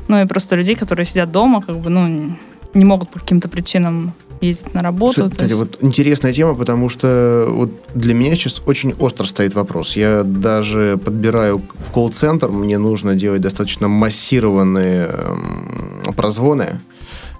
[0.08, 2.36] ну и просто людей, которые сидят дома, как бы, ну,
[2.74, 5.30] не могут по каким-то причинам ездить на работу.
[5.30, 5.54] Кстати, есть...
[5.54, 9.96] вот интересная тема, потому что вот для меня сейчас очень остро стоит вопрос.
[9.96, 11.62] Я даже подбираю
[11.94, 16.80] колл-центр, мне нужно делать достаточно массированные э, прозвоны,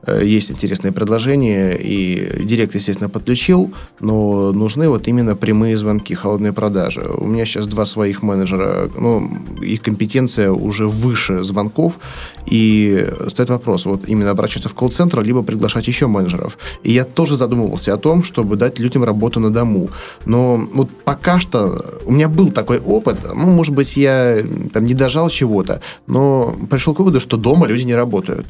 [0.07, 7.03] есть интересные предложения, и директ, естественно, подключил, но нужны вот именно прямые звонки, холодные продажи.
[7.17, 11.99] У меня сейчас два своих менеджера, ну, их компетенция уже выше звонков,
[12.47, 16.59] и стоит вопрос, вот именно обращаться в колл-центр, либо приглашать еще менеджеров.
[16.83, 19.91] И я тоже задумывался о том, чтобы дать людям работу на дому.
[20.27, 24.39] Но вот пока что у меня был такой опыт, ну, может быть, я
[24.73, 28.47] там не дожал чего-то, но пришел к выводу, что дома люди не работают.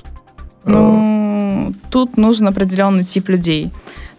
[0.64, 1.21] Ну,
[1.90, 3.70] тут нужен определенный тип людей.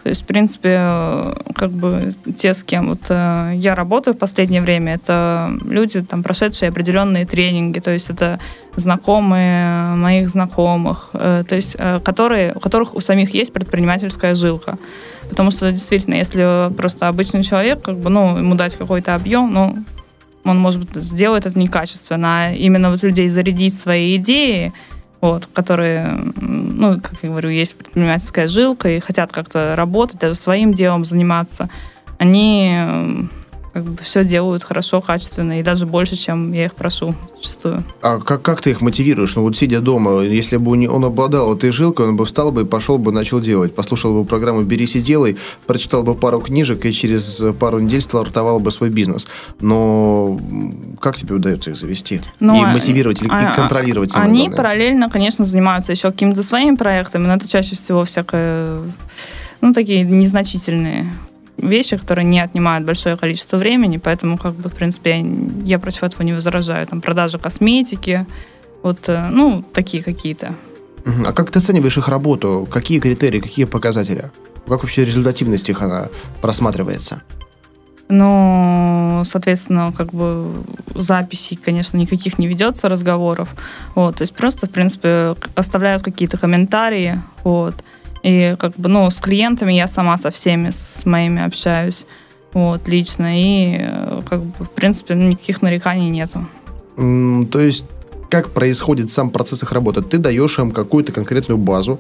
[0.04, 4.62] То есть, в принципе, как бы те, с кем вот э, я работаю в последнее
[4.62, 8.38] время, это люди, там, прошедшие определенные тренинги, то есть это
[8.76, 14.78] знакомые моих знакомых, э, то есть э, которые, у которых у самих есть предпринимательская жилка.
[15.30, 19.78] Потому что действительно, если просто обычный человек, как бы, ну, ему дать какой-то объем, ну,
[20.44, 24.74] он, может быть, сделает это некачественно, а именно вот людей зарядить свои идеи,
[25.24, 30.74] вот, которые, ну, как я говорю, есть предпринимательская жилка и хотят как-то работать, даже своим
[30.74, 31.70] делом заниматься,
[32.18, 33.30] они
[33.74, 37.84] как бы все делают хорошо, качественно, и даже больше, чем я их прошу зачастую.
[38.04, 39.36] А как, как ты их мотивируешь?
[39.36, 43.00] Ну вот сидя дома, если бы он обладал этой жилкой, он бы встал бы, пошел
[43.00, 43.74] бы, начал делать.
[43.74, 48.60] Послушал бы программу «Берись и делай», прочитал бы пару книжек и через пару недель стартовал
[48.60, 49.28] бы свой бизнес.
[49.60, 50.40] Но
[51.02, 52.22] как тебе удается их завести?
[52.40, 54.12] Но, и а, мотивировать, или а, контролировать?
[54.14, 54.58] Они главное?
[54.58, 58.82] параллельно, конечно, занимаются еще какими-то своими проектами, но это чаще всего всякое,
[59.62, 61.12] ну, такие незначительные
[61.58, 65.26] вещи, которые не отнимают большое количество времени, поэтому, как бы, в принципе,
[65.64, 66.86] я, против этого не возражаю.
[66.88, 68.26] Там продажа косметики,
[68.82, 70.56] вот, э, ну, такие какие-то.
[71.26, 72.68] А как ты оцениваешь их работу?
[72.72, 74.32] Какие критерии, какие показатели?
[74.68, 76.08] Как вообще результативность их она
[76.42, 77.22] просматривается?
[78.10, 80.52] Ну, соответственно, как бы
[80.94, 83.50] записей, конечно, никаких не ведется разговоров.
[83.96, 87.76] Вот, то есть просто, в принципе, оставляют какие-то комментарии, вот.
[88.24, 92.06] И как бы, ну, с клиентами я сама со всеми, с моими общаюсь,
[92.54, 93.40] вот, лично.
[93.40, 96.48] И э, как бы, в принципе, никаких нареканий нету.
[96.96, 97.86] Mm, то есть
[98.30, 100.02] как происходит сам процесс их работы?
[100.02, 102.00] Ты даешь им какую-то конкретную базу,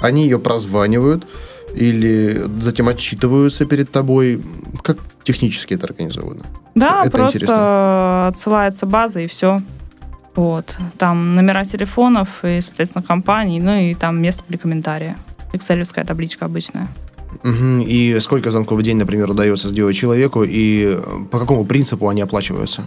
[0.00, 1.26] они ее прозванивают
[1.74, 4.40] или затем отчитываются перед тобой.
[4.82, 6.44] Как технически это организовано?
[6.74, 8.28] Да, это просто интересно.
[8.28, 9.60] отсылается база и все.
[10.34, 10.78] Вот.
[10.98, 15.16] Там номера телефонов и, соответственно, компаний, ну и там место для комментария
[15.54, 16.88] экселевская табличка обычная.
[17.44, 20.98] И сколько звонков в день, например, удается сделать человеку, и
[21.30, 22.86] по какому принципу они оплачиваются?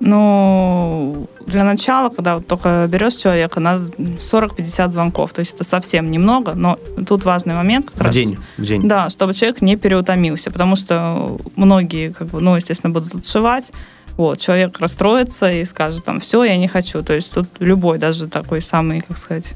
[0.00, 5.32] Ну, для начала, когда вот только берешь человека, надо 40-50 звонков.
[5.34, 7.90] То есть это совсем немного, но тут важный момент.
[7.90, 8.38] Как в раз, день?
[8.56, 8.88] В день?
[8.88, 13.72] Да, чтобы человек не переутомился, потому что многие, как бы, ну, естественно, будут отшивать.
[14.16, 17.02] Вот, человек расстроится и скажет там, все, я не хочу.
[17.02, 19.52] То есть тут любой, даже такой самый, как сказать,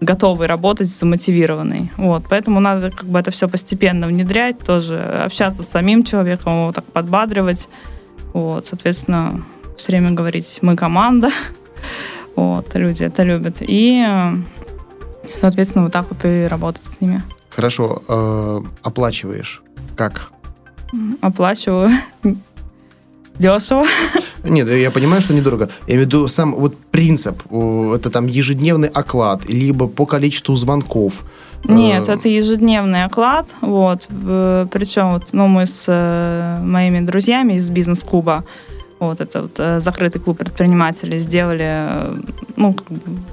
[0.00, 1.90] готовый работать, замотивированный.
[1.96, 6.72] Вот, поэтому надо как бы это все постепенно внедрять, тоже общаться с самим человеком, его
[6.72, 7.68] так подбадривать.
[8.32, 9.42] Вот, соответственно,
[9.76, 11.30] все время говорить «мы команда».
[12.36, 13.56] Вот, люди это любят.
[13.60, 14.06] И,
[15.40, 17.20] соответственно, вот так вот и работать с ними.
[17.50, 18.00] Хорошо.
[18.06, 19.60] Э, оплачиваешь?
[19.96, 20.30] Как?
[21.20, 21.90] Оплачиваю.
[23.38, 23.84] Дешево.
[24.44, 25.68] Нет, я понимаю, что недорого.
[25.86, 27.42] Я имею в виду сам вот принцип.
[27.52, 31.24] Это там ежедневный оклад, либо по количеству звонков.
[31.64, 33.54] Нет, э, это ежедневный оклад.
[33.60, 34.06] Вот.
[34.08, 38.44] Причем вот, ну, мы с э, моими друзьями из бизнес-клуба
[39.00, 41.86] вот это вот э, закрытый клуб предпринимателей сделали,
[42.56, 42.74] ну,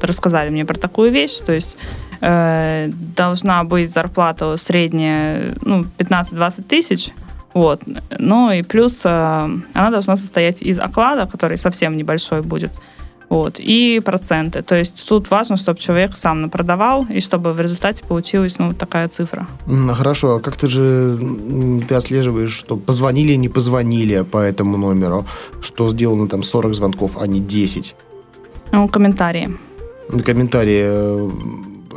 [0.02, 1.78] рассказали мне про такую вещь, то есть
[2.22, 7.12] э, должна быть зарплата средняя, ну, 15-20 тысяч,
[7.56, 7.82] вот.
[8.20, 12.72] Ну и плюс э, она должна состоять из оклада, который совсем небольшой будет,
[13.30, 14.62] вот, и проценты.
[14.62, 19.08] То есть тут важно, чтобы человек сам продавал, и чтобы в результате получилась ну, такая
[19.08, 19.48] цифра.
[19.94, 21.18] Хорошо, а как ты же
[21.88, 25.26] ты отслеживаешь, что позвонили, не позвонили по этому номеру,
[25.62, 27.96] что сделано там 40 звонков, а не 10?
[28.74, 29.58] Ну, комментарии.
[30.26, 30.84] Комментарии.
[30.86, 31.30] Э,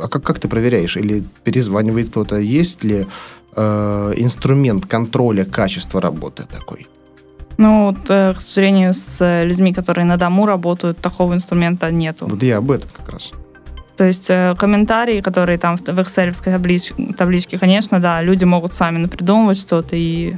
[0.01, 0.95] а как, как ты проверяешь?
[0.95, 2.37] Или перезванивает кто-то?
[2.37, 3.07] Есть ли
[3.55, 6.87] э, инструмент контроля качества работы такой?
[7.57, 12.27] Ну, вот, э, к сожалению, с э, людьми, которые на дому работают, такого инструмента нету.
[12.27, 13.31] Вот я об этом как раз.
[13.97, 19.05] То есть э, комментарии, которые там в Excel таблич, табличке, конечно, да, люди могут сами
[19.07, 20.35] придумывать что-то и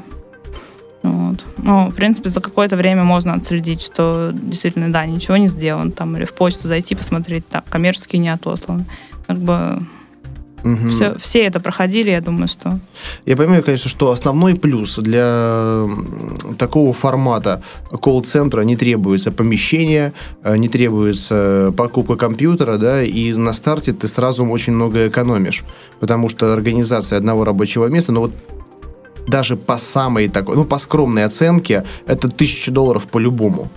[1.03, 1.45] вот.
[1.57, 6.15] Но, в принципе, за какое-то время можно отследить, что действительно, да, ничего не сделано, там,
[6.17, 8.85] или в почту зайти, посмотреть, так, коммерчески не отослан.
[9.27, 9.83] Как бы
[10.63, 10.89] Угу.
[10.89, 12.79] Все, все это проходили, я думаю, что...
[13.25, 15.87] Я понимаю, конечно, что основной плюс для
[16.57, 23.93] такого формата колл-центра не требуется помещение, э, не требуется покупка компьютера, да, и на старте
[23.93, 25.63] ты сразу очень много экономишь,
[25.99, 28.31] потому что организация одного рабочего места, ну вот
[29.27, 33.69] даже по самой такой, ну, по скромной оценке, это тысяча долларов по-любому.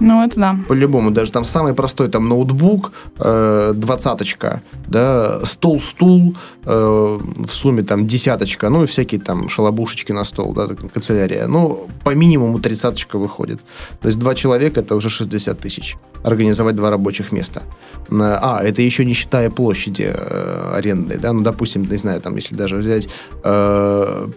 [0.00, 0.56] Ну, это да.
[0.68, 8.06] По-любому, даже там самый простой там ноутбук, э, двадцаточка, да, стол-стул, э, в сумме там
[8.06, 11.46] десяточка, ну и всякие там шалобушечки на стол, да, канцелярия.
[11.46, 13.60] Ну, по минимуму тридцаточка выходит.
[14.00, 15.96] То есть два человека это уже 60 тысяч.
[16.24, 17.62] Организовать два рабочих места.
[18.10, 22.54] А, это еще не считая площади э, арендной, да, ну, допустим, не знаю, там, если
[22.54, 23.08] даже взять
[23.44, 24.28] э,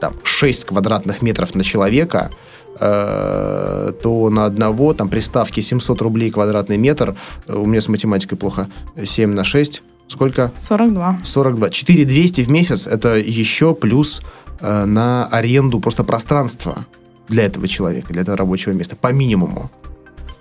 [0.00, 2.30] там 6 квадратных метров на человека,
[2.78, 7.14] Э, то на одного там приставки 700 рублей квадратный метр,
[7.48, 8.68] у меня с математикой плохо,
[9.02, 10.52] 7 на 6, сколько?
[10.60, 11.20] 42.
[11.24, 11.70] 42.
[11.70, 14.20] 4200 в месяц, это еще плюс
[14.60, 16.86] э, на аренду просто пространства
[17.28, 19.70] для этого человека, для этого рабочего места, по минимуму.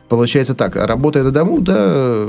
[0.10, 2.28] Получается так, работая на дому, да,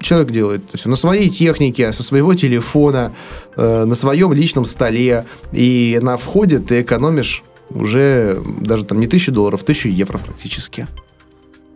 [0.00, 3.12] человек делает это все на своей технике, со своего телефона,
[3.56, 9.32] э, на своем личном столе, и на входе ты экономишь уже даже там не тысячу
[9.32, 10.86] долларов, тысячу евро практически.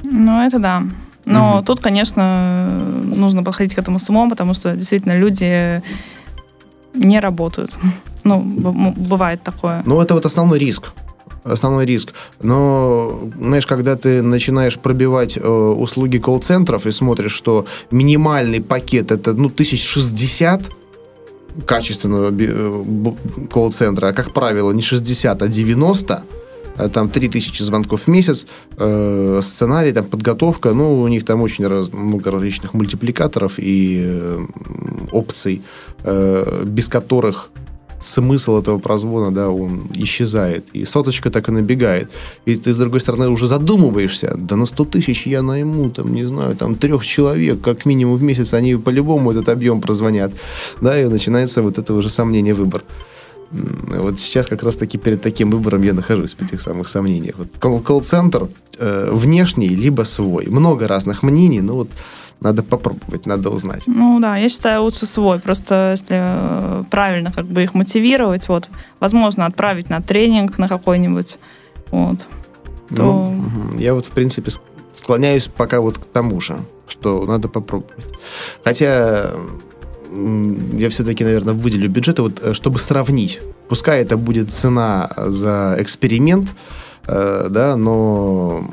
[0.03, 0.83] Ну, это да.
[1.25, 1.65] Но угу.
[1.65, 2.69] тут, конечно,
[3.05, 5.83] нужно подходить к этому с умом, потому что действительно люди
[6.95, 7.77] не работают.
[8.23, 9.83] Ну, бывает такое.
[9.87, 10.93] Ну, это вот основной риск
[11.43, 12.13] основной риск.
[12.43, 19.33] Но, знаешь, когда ты начинаешь пробивать э, услуги колл-центров и смотришь, что минимальный пакет это,
[19.33, 20.71] ну, 1060,
[21.67, 22.85] качественного э,
[23.51, 26.23] колл-центра, а, как правило, не 60, а 90,
[26.77, 28.47] а там 3000 звонков в месяц,
[28.79, 34.47] э, сценарий, там подготовка, ну, у них там очень раз, много различных мультипликаторов и э,
[35.13, 35.63] опций,
[36.05, 37.51] э, без которых
[38.01, 40.65] смысл этого прозвона, да, он исчезает.
[40.73, 42.11] И соточка так и набегает.
[42.47, 46.25] И ты, с другой стороны, уже задумываешься, да на 100 тысяч я найму, там, не
[46.25, 50.33] знаю, там, трех человек, как минимум в месяц, они по-любому этот объем прозвонят.
[50.81, 52.83] Да, и начинается вот это уже сомнение, выбор.
[53.51, 57.35] Вот сейчас как раз-таки перед таким выбором я нахожусь в этих самых сомнениях.
[57.37, 60.47] Вот колл-центр э, внешний, либо свой.
[60.47, 61.89] Много разных мнений, но вот
[62.41, 63.83] надо попробовать, надо узнать.
[63.87, 65.39] Ну да, я считаю лучше свой.
[65.39, 71.39] Просто если э, правильно как бы их мотивировать, вот, возможно, отправить на тренинг на какой-нибудь,
[71.91, 72.27] вот.
[72.89, 73.03] То...
[73.03, 74.51] Ну, я вот, в принципе,
[74.95, 76.57] склоняюсь пока вот к тому же,
[76.89, 78.07] что надо попробовать.
[78.65, 79.33] Хотя
[80.13, 83.41] я все-таки, наверное, выделю бюджет, вот, э, чтобы сравнить.
[83.69, 86.49] Пускай это будет цена за эксперимент,
[87.11, 88.65] да, но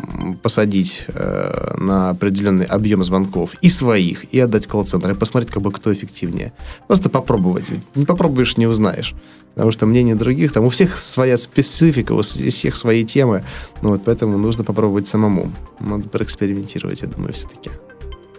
[0.44, 5.72] посадить э, на определенный объем звонков и своих, и отдать колл-центр, и посмотреть, как бы
[5.72, 6.54] кто эффективнее.
[6.88, 7.66] Просто попробовать.
[7.96, 9.16] Не попробуешь, не узнаешь.
[9.54, 13.44] Потому что мнение других, там у всех своя специфика, у всех свои темы.
[13.82, 15.52] Ну, вот поэтому нужно попробовать самому.
[15.80, 17.72] Надо проэкспериментировать, я думаю, все-таки.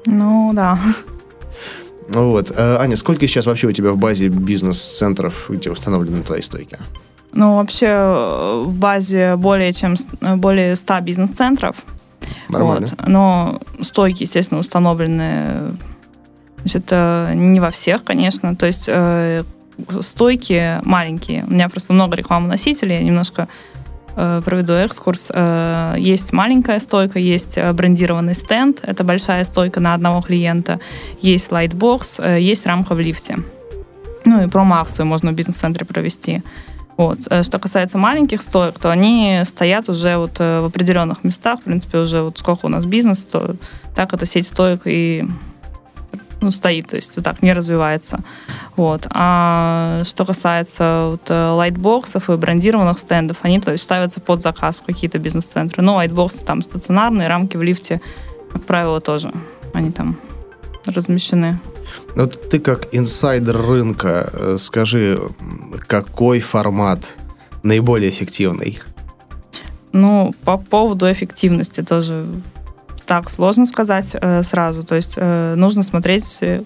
[0.06, 0.78] Ну, да.
[2.08, 2.52] Вот.
[2.54, 6.78] Э, Аня, сколько сейчас вообще у тебя в базе бизнес-центров, где установлены твои стойки?
[7.32, 11.76] Ну, вообще э, в базе более чем э, более 100 бизнес-центров.
[12.48, 12.86] Нормально.
[12.90, 13.06] Вот.
[13.06, 15.76] Но стойки, естественно, установлены
[16.60, 18.56] значит, э, не во всех, конечно.
[18.56, 19.44] То есть э,
[20.00, 21.44] стойки маленькие.
[21.44, 22.96] У меня просто много рекламоносителей.
[22.96, 23.48] Я немножко
[24.16, 25.30] э, проведу экскурс.
[25.32, 28.80] Э, Есть маленькая стойка, есть брендированный стенд.
[28.82, 30.80] Это большая стойка на одного клиента.
[31.20, 33.38] Есть лайтбокс, э, есть рамка в лифте.
[34.24, 36.42] Ну и промо-акцию можно в бизнес-центре провести.
[36.98, 37.20] Вот.
[37.30, 41.60] Э, Что касается маленьких стоек, то они стоят уже вот э, в определенных местах.
[41.60, 43.54] В принципе, уже вот сколько у нас бизнес, то
[43.94, 45.26] так эта сеть стоек и
[46.40, 48.20] ну, стоит, то есть вот так не развивается.
[48.76, 49.06] Вот.
[49.10, 54.80] А что касается вот, э, лайтбоксов и брендированных стендов, они то есть, ставятся под заказ
[54.80, 55.82] в какие-то бизнес-центры.
[55.82, 58.00] Но лайтбоксы там стационарные, рамки в лифте,
[58.52, 59.32] как правило, тоже
[59.72, 60.16] они там
[60.84, 61.58] размещены.
[62.16, 65.20] Вот ты как инсайдер рынка, э, скажи,
[65.86, 67.14] какой формат
[67.62, 68.80] наиболее эффективный?
[69.92, 72.26] Ну, по поводу эффективности тоже
[73.06, 74.84] так сложно сказать э, сразу.
[74.84, 76.62] То есть э, нужно смотреть, э,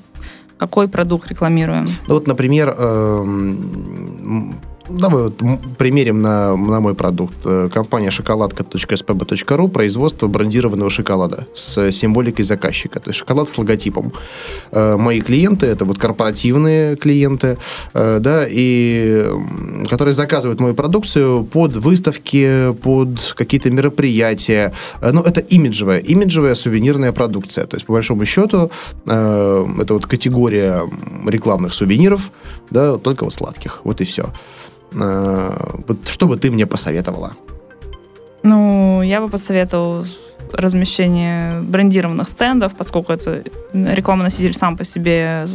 [0.59, 1.87] какой продукт рекламируем.
[2.09, 4.57] Ну вот, например, эм,
[4.93, 5.35] давай вот
[5.79, 7.37] примерим на, на мой продукт.
[7.45, 13.01] Э, Компания шоколадка.spb.ru производство брендированного шоколада с символикой заказчика.
[13.01, 14.13] То есть шоколад с логотипом.
[14.71, 17.59] Э, Мои клиенты, это вот корпоративные клиенты,
[17.95, 19.27] э, да, и
[19.89, 24.73] которые заказывают мою продукцию под выставки, под какие-то мероприятия.
[25.01, 27.67] Ну, это имиджевая, имиджевая сувенирная продукция.
[27.67, 28.71] То есть, по большому счету,
[29.05, 30.83] это вот категория
[31.27, 32.31] рекламных сувениров,
[32.71, 33.81] да, только вот сладких.
[33.85, 34.33] Вот и все.
[34.95, 37.33] Вот что бы ты мне посоветовала?
[38.43, 40.05] Ну, я бы посоветовала
[40.53, 45.47] размещение брендированных стендов, поскольку это рекламоноситель сам по себе,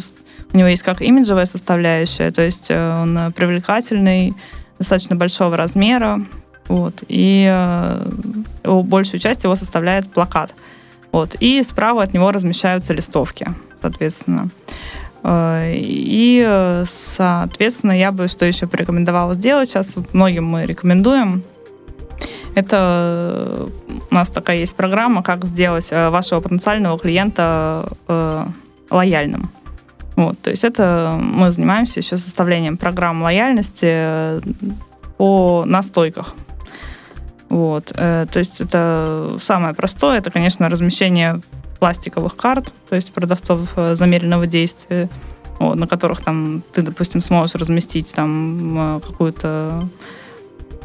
[0.54, 4.34] у него есть как имиджевая составляющая, то есть э, он э, привлекательный,
[4.80, 6.22] достаточно большого размера,
[6.68, 8.12] вот, и э,
[8.64, 10.54] его- большую часть его составляет плакат.
[11.12, 13.48] Вот, и справа от него размещаются листовки,
[13.82, 14.50] соответственно.
[14.68, 19.70] Э, И, э, соответственно, я бы что еще порекомендовала сделать?
[19.70, 21.44] Сейчас многим мы рекомендуем.
[22.56, 23.68] Это
[24.10, 28.46] у нас такая есть программа, как сделать э, вашего потенциального клиента э,
[28.90, 29.50] лояльным.
[30.16, 34.42] Вот, то есть это мы занимаемся еще составлением программ лояльности
[35.18, 36.34] по настойках.
[37.50, 41.40] Вот, то есть это самое простое, это, конечно, размещение
[41.80, 45.10] пластиковых карт, то есть продавцов э, замеренного действия,
[45.60, 49.88] вот, на которых там ты, допустим, сможешь разместить там э, какую-то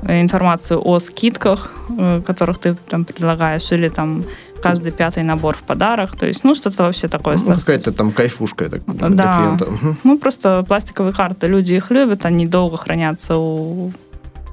[0.08, 4.24] информацию о скидках, э, которых ты там предлагаешь, или там
[4.62, 7.36] каждый пятый набор в подарок, то есть, ну, что-то вообще такое.
[7.44, 9.36] Ну, какая-то там кайфушка я так, для Да.
[9.36, 9.70] клиента.
[9.70, 9.96] Мгм.
[10.04, 13.92] Ну, просто пластиковые карты, люди их любят, они долго хранятся у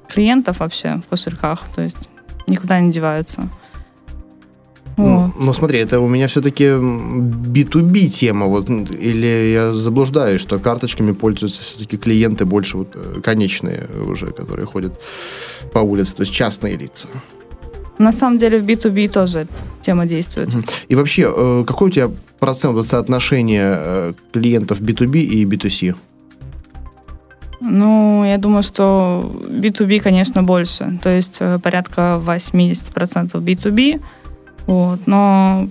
[0.07, 2.09] клиентов вообще в кошельках, то есть
[2.47, 3.47] никуда не деваются.
[4.99, 5.45] Ну, Вот.
[5.45, 11.61] ну, смотри, это у меня все-таки B2B тема, вот, или я заблуждаюсь, что карточками пользуются
[11.61, 14.91] все-таки клиенты больше вот э, конечные уже, которые ходят
[15.73, 17.07] по улице, то есть частные лица.
[17.97, 19.47] На самом деле в B2B тоже
[19.81, 20.49] тема действует.
[20.89, 25.95] И вообще, э, какой у тебя процент вот соотношения э, клиентов B2B и B2C?
[27.61, 30.99] Ну, я думаю, что B2B, конечно, больше.
[31.01, 34.01] То есть порядка 80% B2B.
[34.69, 35.67] Вот, но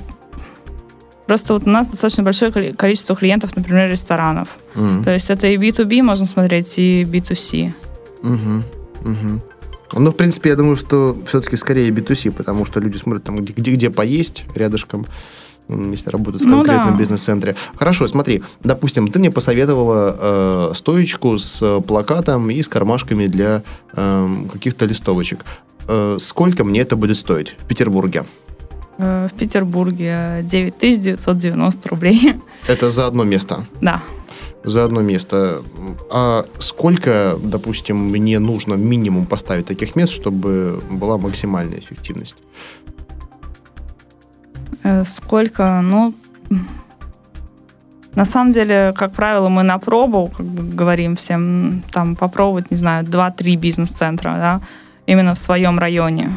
[1.28, 4.48] просто вот у нас достаточно большое коли- количество клиентов, например, ресторанов.
[4.74, 5.04] М.
[5.04, 7.72] То есть это и B2B можно смотреть, и B2C.
[8.22, 8.64] Мгм.
[9.04, 9.40] Мгм.
[9.92, 13.52] Ну, в принципе, я думаю, что все-таки скорее B2C, потому что люди смотрят там, где,
[13.52, 15.06] где, где поесть рядышком,
[15.68, 16.98] если работают в Ну конкретном да.
[16.98, 17.54] бизнес-центре.
[17.76, 23.62] Хорошо, смотри, допустим, ты мне посоветовала э, стоечку с э, плакатом и с кармашками для
[23.94, 25.44] эм, каких-то листовочек.
[25.86, 28.24] Э, сколько мне это будет стоить в Петербурге?
[28.98, 32.34] Э, В Петербурге 9990 рублей.
[32.68, 33.64] Это за одно место.
[33.80, 34.02] Да.
[34.64, 35.62] За одно место.
[36.10, 42.36] А сколько, допустим, мне нужно минимум поставить таких мест, чтобы была максимальная эффективность?
[44.82, 45.80] Э, Сколько?
[45.82, 46.12] Ну,
[48.14, 52.76] на самом деле, как правило, мы на пробу как бы, говорим всем, там, попробовать, не
[52.76, 54.60] знаю, 2-3 бизнес-центра, да,
[55.06, 56.30] именно в своем районе.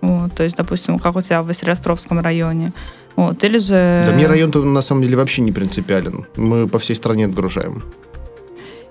[0.00, 2.72] Вот, то есть, допустим, как у тебя в Василиостровском районе.
[3.16, 4.04] Вот, или же...
[4.06, 6.26] Да мне район-то на самом деле вообще не принципиален.
[6.36, 7.82] Мы по всей стране отгружаем.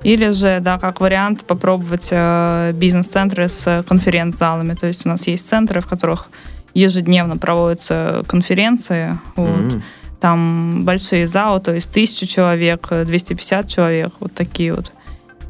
[0.04, 4.74] Или же, да, как вариант, попробовать э, бизнес-центры с конференц-залами.
[4.74, 6.28] То есть у нас есть центры, в которых
[6.76, 9.18] ежедневно проводятся конференции.
[9.36, 9.74] Вот.
[9.74, 9.84] М.
[10.20, 14.92] там большие ЗАО, то есть тысяча человек, 250 человек, вот такие вот.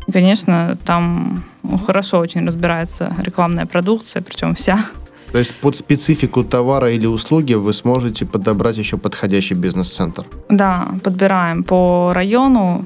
[0.07, 1.43] И, конечно, там
[1.85, 4.85] хорошо очень разбирается рекламная продукция, причем вся.
[5.31, 10.25] То есть под специфику товара или услуги вы сможете подобрать еще подходящий бизнес-центр?
[10.49, 12.85] Да, подбираем по району,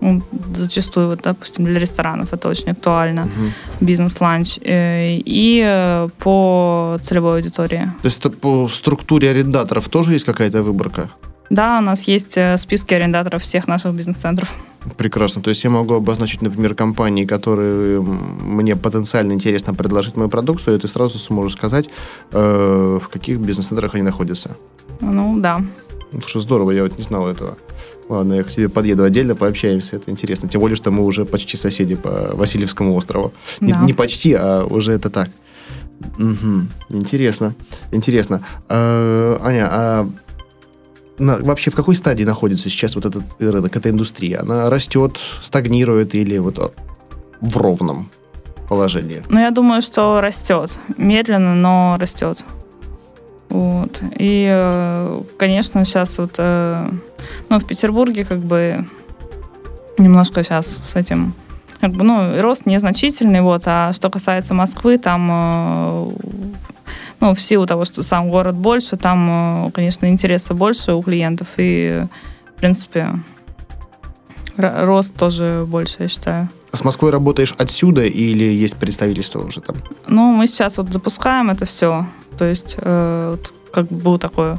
[0.00, 0.22] ну,
[0.54, 3.52] зачастую, вот, допустим, для ресторанов это очень актуально, угу.
[3.80, 7.90] бизнес-ланч, э, и э, по целевой аудитории.
[8.02, 11.10] То есть по структуре арендаторов тоже есть какая-то выборка?
[11.50, 14.52] Да, у нас есть э, списки арендаторов всех наших бизнес-центров.
[14.96, 15.42] Прекрасно.
[15.42, 20.80] То есть я могу обозначить, например, компании, которые мне потенциально интересно предложить мою продукцию, и
[20.80, 21.88] ты сразу сможешь сказать,
[22.32, 24.56] э, в каких бизнес-центрах они находятся.
[25.00, 25.62] Ну, да.
[26.12, 27.56] Ну, что здорово, я вот не знал этого.
[28.08, 30.48] Ладно, я к тебе подъеду отдельно, пообщаемся, это интересно.
[30.48, 33.32] Тем более, что мы уже почти соседи по Васильевскому острову.
[33.60, 33.80] Да.
[33.80, 35.28] Не, не почти, а уже это так.
[36.18, 36.96] Угу.
[36.96, 37.54] Интересно,
[37.92, 38.42] интересно.
[38.68, 40.08] А, Аня, а
[41.18, 44.40] на, вообще в какой стадии находится сейчас вот этот рынок, эта индустрия?
[44.40, 46.70] Она растет, стагнирует или вот а,
[47.40, 48.10] в ровном
[48.68, 49.22] положении?
[49.28, 50.78] Ну, я думаю, что растет.
[50.96, 52.44] Медленно, но растет.
[53.48, 54.02] Вот.
[54.18, 56.90] И, э, конечно, сейчас вот, э,
[57.48, 58.84] ну, в Петербурге как бы
[59.96, 61.34] немножко сейчас с этим
[61.80, 66.10] как бы, ну, рост незначительный, вот, а что касается Москвы, там э,
[67.20, 71.48] ну, в силу того, что сам город больше, там, э, конечно, интереса больше у клиентов,
[71.56, 72.04] и,
[72.56, 73.10] в принципе,
[74.56, 76.48] рост тоже больше, я считаю.
[76.72, 79.76] С Москвой работаешь отсюда или есть представительство уже там?
[80.06, 82.06] Ну, мы сейчас вот запускаем это все.
[82.36, 84.58] То есть, э, вот, как бы был такой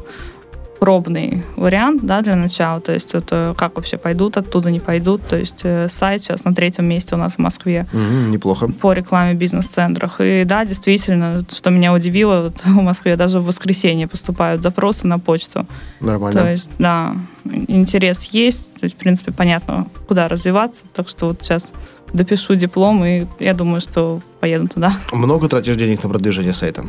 [0.79, 2.79] пробный вариант, да, для начала.
[2.79, 5.21] То есть это как вообще пойдут оттуда, не пойдут.
[5.27, 7.85] То есть э, сайт сейчас на третьем месте у нас в Москве.
[7.91, 8.71] Mm-hmm, неплохо.
[8.81, 10.15] По рекламе в бизнес-центрах.
[10.19, 15.19] И да, действительно, что меня удивило, вот в Москве даже в воскресенье поступают запросы на
[15.19, 15.65] почту.
[15.99, 16.41] Нормально.
[16.41, 17.15] То есть, да,
[17.45, 18.73] интерес есть.
[18.79, 20.85] То есть, в принципе, понятно, куда развиваться.
[20.93, 21.71] Так что вот сейчас
[22.13, 24.93] допишу диплом, и я думаю, что поеду туда.
[25.11, 26.85] Много тратишь денег на продвижение сайта?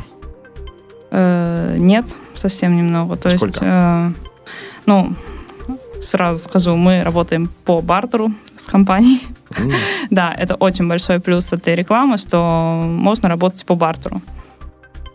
[1.10, 3.16] Э, нет, совсем немного.
[3.16, 3.46] То Сколько?
[3.46, 4.10] есть, э,
[4.86, 5.14] ну,
[6.00, 9.20] сразу скажу, мы работаем по бартеру с компанией.
[9.50, 9.74] Mm.
[10.10, 14.20] да, это очень большой плюс этой рекламы, что можно работать по бартеру.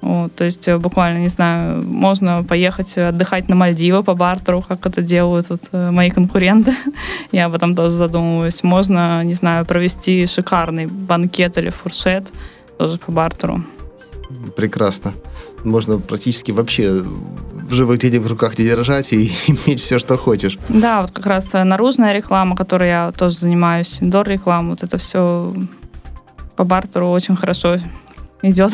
[0.02, 4.86] Вот, то есть э, буквально, не знаю, можно поехать отдыхать на Мальдивы по бартеру, как
[4.86, 6.76] это делают вот, э, мои конкуренты.
[7.32, 8.62] Я об этом тоже задумываюсь.
[8.64, 12.32] Можно, не знаю, провести шикарный банкет или фуршет
[12.78, 13.64] тоже по бартеру.
[14.56, 15.14] Прекрасно
[15.66, 17.04] можно практически вообще
[17.70, 20.58] живых денег в руках не держать и иметь все, что хочешь.
[20.70, 25.54] Да, вот как раз наружная реклама, которой я тоже занимаюсь, индор реклама, вот это все
[26.56, 27.78] по бартеру очень хорошо
[28.42, 28.74] идет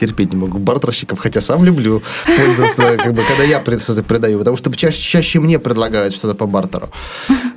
[0.00, 4.56] терпеть не могу бартерщиков, хотя сам люблю пользоваться, как бы, когда я что-то продаю, потому
[4.56, 6.88] что чаще, чаще мне предлагают что-то по бартеру.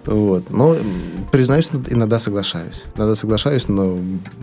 [0.05, 0.49] Вот.
[0.49, 0.75] Но,
[1.31, 2.83] признаюсь, иногда соглашаюсь.
[2.97, 3.97] Иногда соглашаюсь, но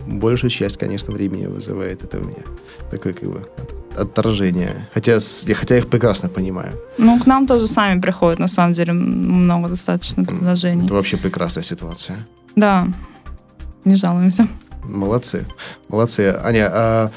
[0.07, 2.43] большую часть, конечно, времени вызывает это у меня.
[2.89, 3.47] Такое, как бы,
[3.95, 4.89] отторжение.
[4.93, 5.19] Хотя,
[5.53, 6.71] хотя я их прекрасно понимаю.
[6.97, 10.85] Ну, к нам тоже сами приходят, на самом деле, много достаточно предложений.
[10.85, 12.17] Это вообще прекрасная ситуация.
[12.55, 12.87] Да,
[13.85, 14.47] не жалуемся.
[14.83, 15.45] Молодцы.
[15.89, 16.35] Молодцы.
[16.43, 17.11] Аня, а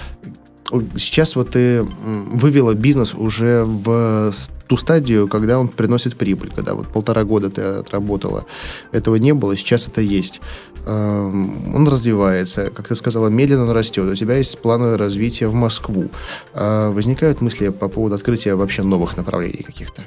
[0.97, 4.33] сейчас вот ты вывела бизнес уже в
[4.67, 8.47] ту стадию, когда он приносит прибыль, когда вот полтора года ты отработала.
[8.93, 10.41] Этого не было, сейчас это есть.
[10.87, 14.05] Эм, он развивается, как ты сказала, медленно он растет.
[14.05, 16.09] У тебя есть планы развития в Москву.
[16.53, 20.05] А возникают мысли по поводу открытия вообще новых направлений каких-то,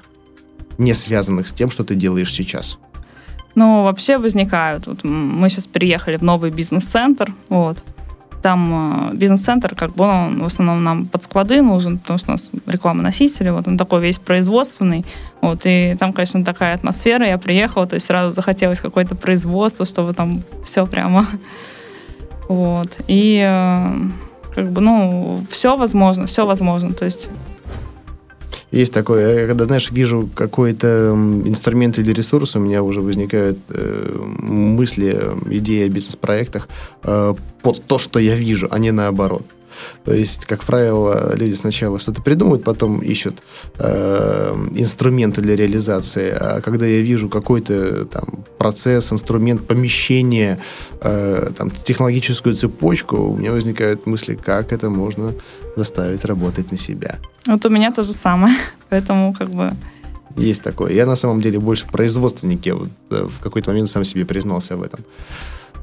[0.78, 2.78] не связанных с тем, что ты делаешь сейчас?
[3.56, 4.86] Ну, вообще возникают.
[4.86, 7.84] Вот мы сейчас переехали в новый бизнес-центр, вот,
[8.42, 12.32] там э, бизнес-центр, как бы он в основном нам под склады нужен, потому что у
[12.34, 15.06] нас реклама носители, вот он такой весь производственный,
[15.42, 20.14] вот, и там, конечно, такая атмосфера, я приехала, то есть сразу захотелось какое-то производство, чтобы
[20.14, 21.26] там все прямо,
[22.50, 23.96] вот, и э,
[24.56, 27.30] как бы, ну, все возможно, все возможно, то есть
[28.72, 31.14] есть такое, я когда, знаешь, вижу какой-то
[31.46, 35.20] инструмент или ресурс, у меня уже возникают э, мысли,
[35.52, 36.68] идеи о бизнес-проектах
[37.04, 39.44] э, под то, что я вижу, а не наоборот.
[40.06, 43.42] То есть, как правило, люди сначала что-то придумывают, потом ищут
[43.78, 46.32] э, инструменты для реализации.
[46.32, 50.60] А когда я вижу какой-то там процесс, инструмент, помещение,
[51.02, 55.34] э, там, технологическую цепочку, у меня возникают мысли, как это можно
[55.76, 57.16] заставить работать на себя.
[57.46, 58.56] Вот у меня то же самое,
[58.90, 59.72] поэтому как бы...
[60.36, 60.94] Есть такое.
[60.94, 62.66] Я на самом деле больше производственник.
[62.66, 65.00] Я вот э, в какой-то момент сам себе признался в этом.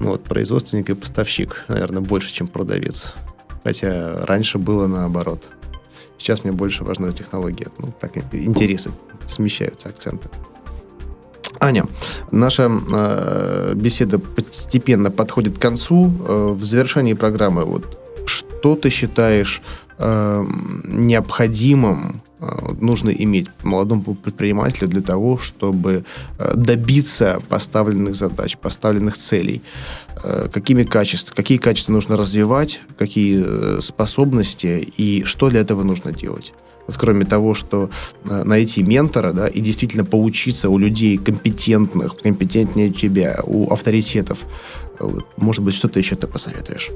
[0.01, 3.15] Ну, вот, производственник и поставщик, наверное, больше, чем продавец.
[3.65, 5.49] Хотя раньше было наоборот.
[6.19, 7.69] Сейчас мне больше важна технология.
[7.79, 8.91] Ну, так интересы
[9.27, 10.29] смещаются, акценты.
[11.61, 11.87] Аня,
[12.31, 16.13] наша э, беседа постепенно подходит к концу.
[16.29, 19.63] Э, в завершении программы, вот, что ты считаешь
[19.99, 20.45] э,
[20.85, 22.21] необходимым,
[22.81, 26.05] нужно иметь молодому предпринимателю для того, чтобы
[26.39, 29.63] э, добиться поставленных задач, поставленных целей?
[30.23, 36.13] Э, какими качествами, какие качества нужно развивать, какие э, способности и что для этого нужно
[36.13, 36.53] делать?
[36.87, 37.91] Вот кроме того, что
[38.25, 44.39] э, найти ментора, да, и действительно поучиться у людей компетентных, компетентнее тебя, у авторитетов,
[45.37, 46.91] может быть, что-то еще ты посоветуешь?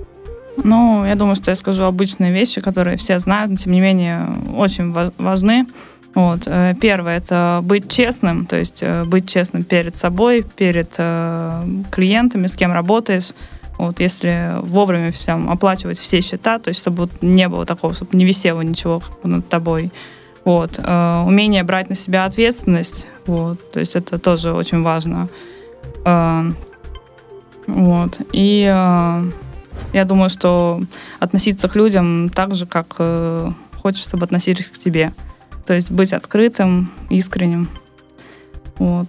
[0.64, 4.26] Ну, я думаю, что я скажу обычные вещи, которые все знают, но тем не менее
[4.56, 5.66] очень важны.
[6.14, 6.42] Вот.
[6.46, 10.90] Э, первое– это быть честным, то есть э, быть честным перед собой, перед
[11.90, 13.32] клиентами, с кем работаешь.
[13.78, 18.24] Вот, если вовремя всем оплачивать все счета, то есть чтобы не было такого, чтобы не
[18.24, 19.92] висело ничего над тобой.
[20.44, 20.78] Вот.
[20.78, 25.28] Э, умение брать на себя ответственность, вот, то есть это тоже очень важно.
[26.04, 26.50] Э,
[27.66, 28.20] вот.
[28.32, 29.30] И э,
[29.92, 30.82] я думаю, что
[31.20, 33.50] относиться к людям так же, как э,
[33.82, 35.12] хочешь, чтобы относились к тебе.
[35.66, 37.68] То есть быть открытым, искренним.
[38.78, 39.08] Вот.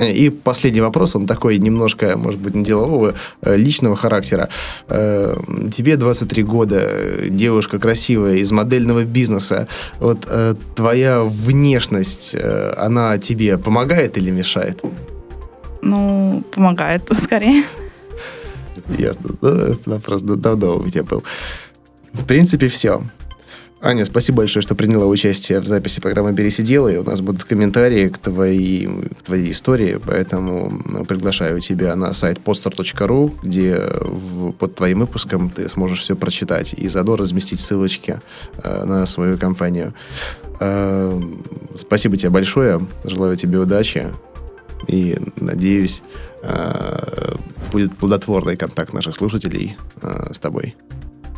[0.00, 4.48] И последний вопрос, он такой немножко, может быть, не делового, э, личного характера.
[4.88, 5.36] Э,
[5.70, 6.90] тебе 23 года,
[7.28, 9.68] девушка красивая, из модельного бизнеса.
[9.98, 12.34] Вот э, твоя внешность,
[12.76, 14.82] она тебе помогает или мешает?
[15.82, 17.64] Ну, помогает, скорее.
[18.98, 19.30] Ясно.
[19.40, 21.22] Ну, этот вопрос давно у меня был.
[22.12, 23.02] В принципе, все.
[23.82, 27.44] Аня, спасибо большое, что приняла участие в записи программы «Бери сидела», и у нас будут
[27.44, 28.86] комментарии к твоей,
[29.18, 35.66] к твоей истории, поэтому приглашаю тебя на сайт podstar.ru, где в, под твоим выпуском ты
[35.70, 38.20] сможешь все прочитать и заодно разместить ссылочки
[38.62, 39.94] э, на свою компанию.
[40.60, 41.18] Э,
[41.74, 44.08] спасибо тебе большое, желаю тебе удачи
[44.88, 46.02] и надеюсь,
[47.70, 50.76] будет плодотворный контакт наших слушателей э, с тобой.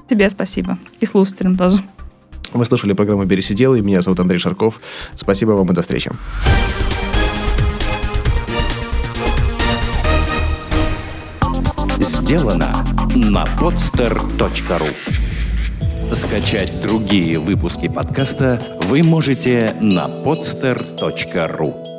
[0.09, 0.78] Тебе спасибо.
[1.00, 1.78] И слушателям тоже.
[2.53, 4.80] Вы слушали программу «Бери сидел», и меня зовут Андрей Шарков.
[5.14, 6.11] Спасибо вам и до встречи.
[11.98, 12.84] Сделано
[13.14, 14.88] на podster.ru
[16.14, 21.91] Скачать другие выпуски подкаста вы можете на podster.ru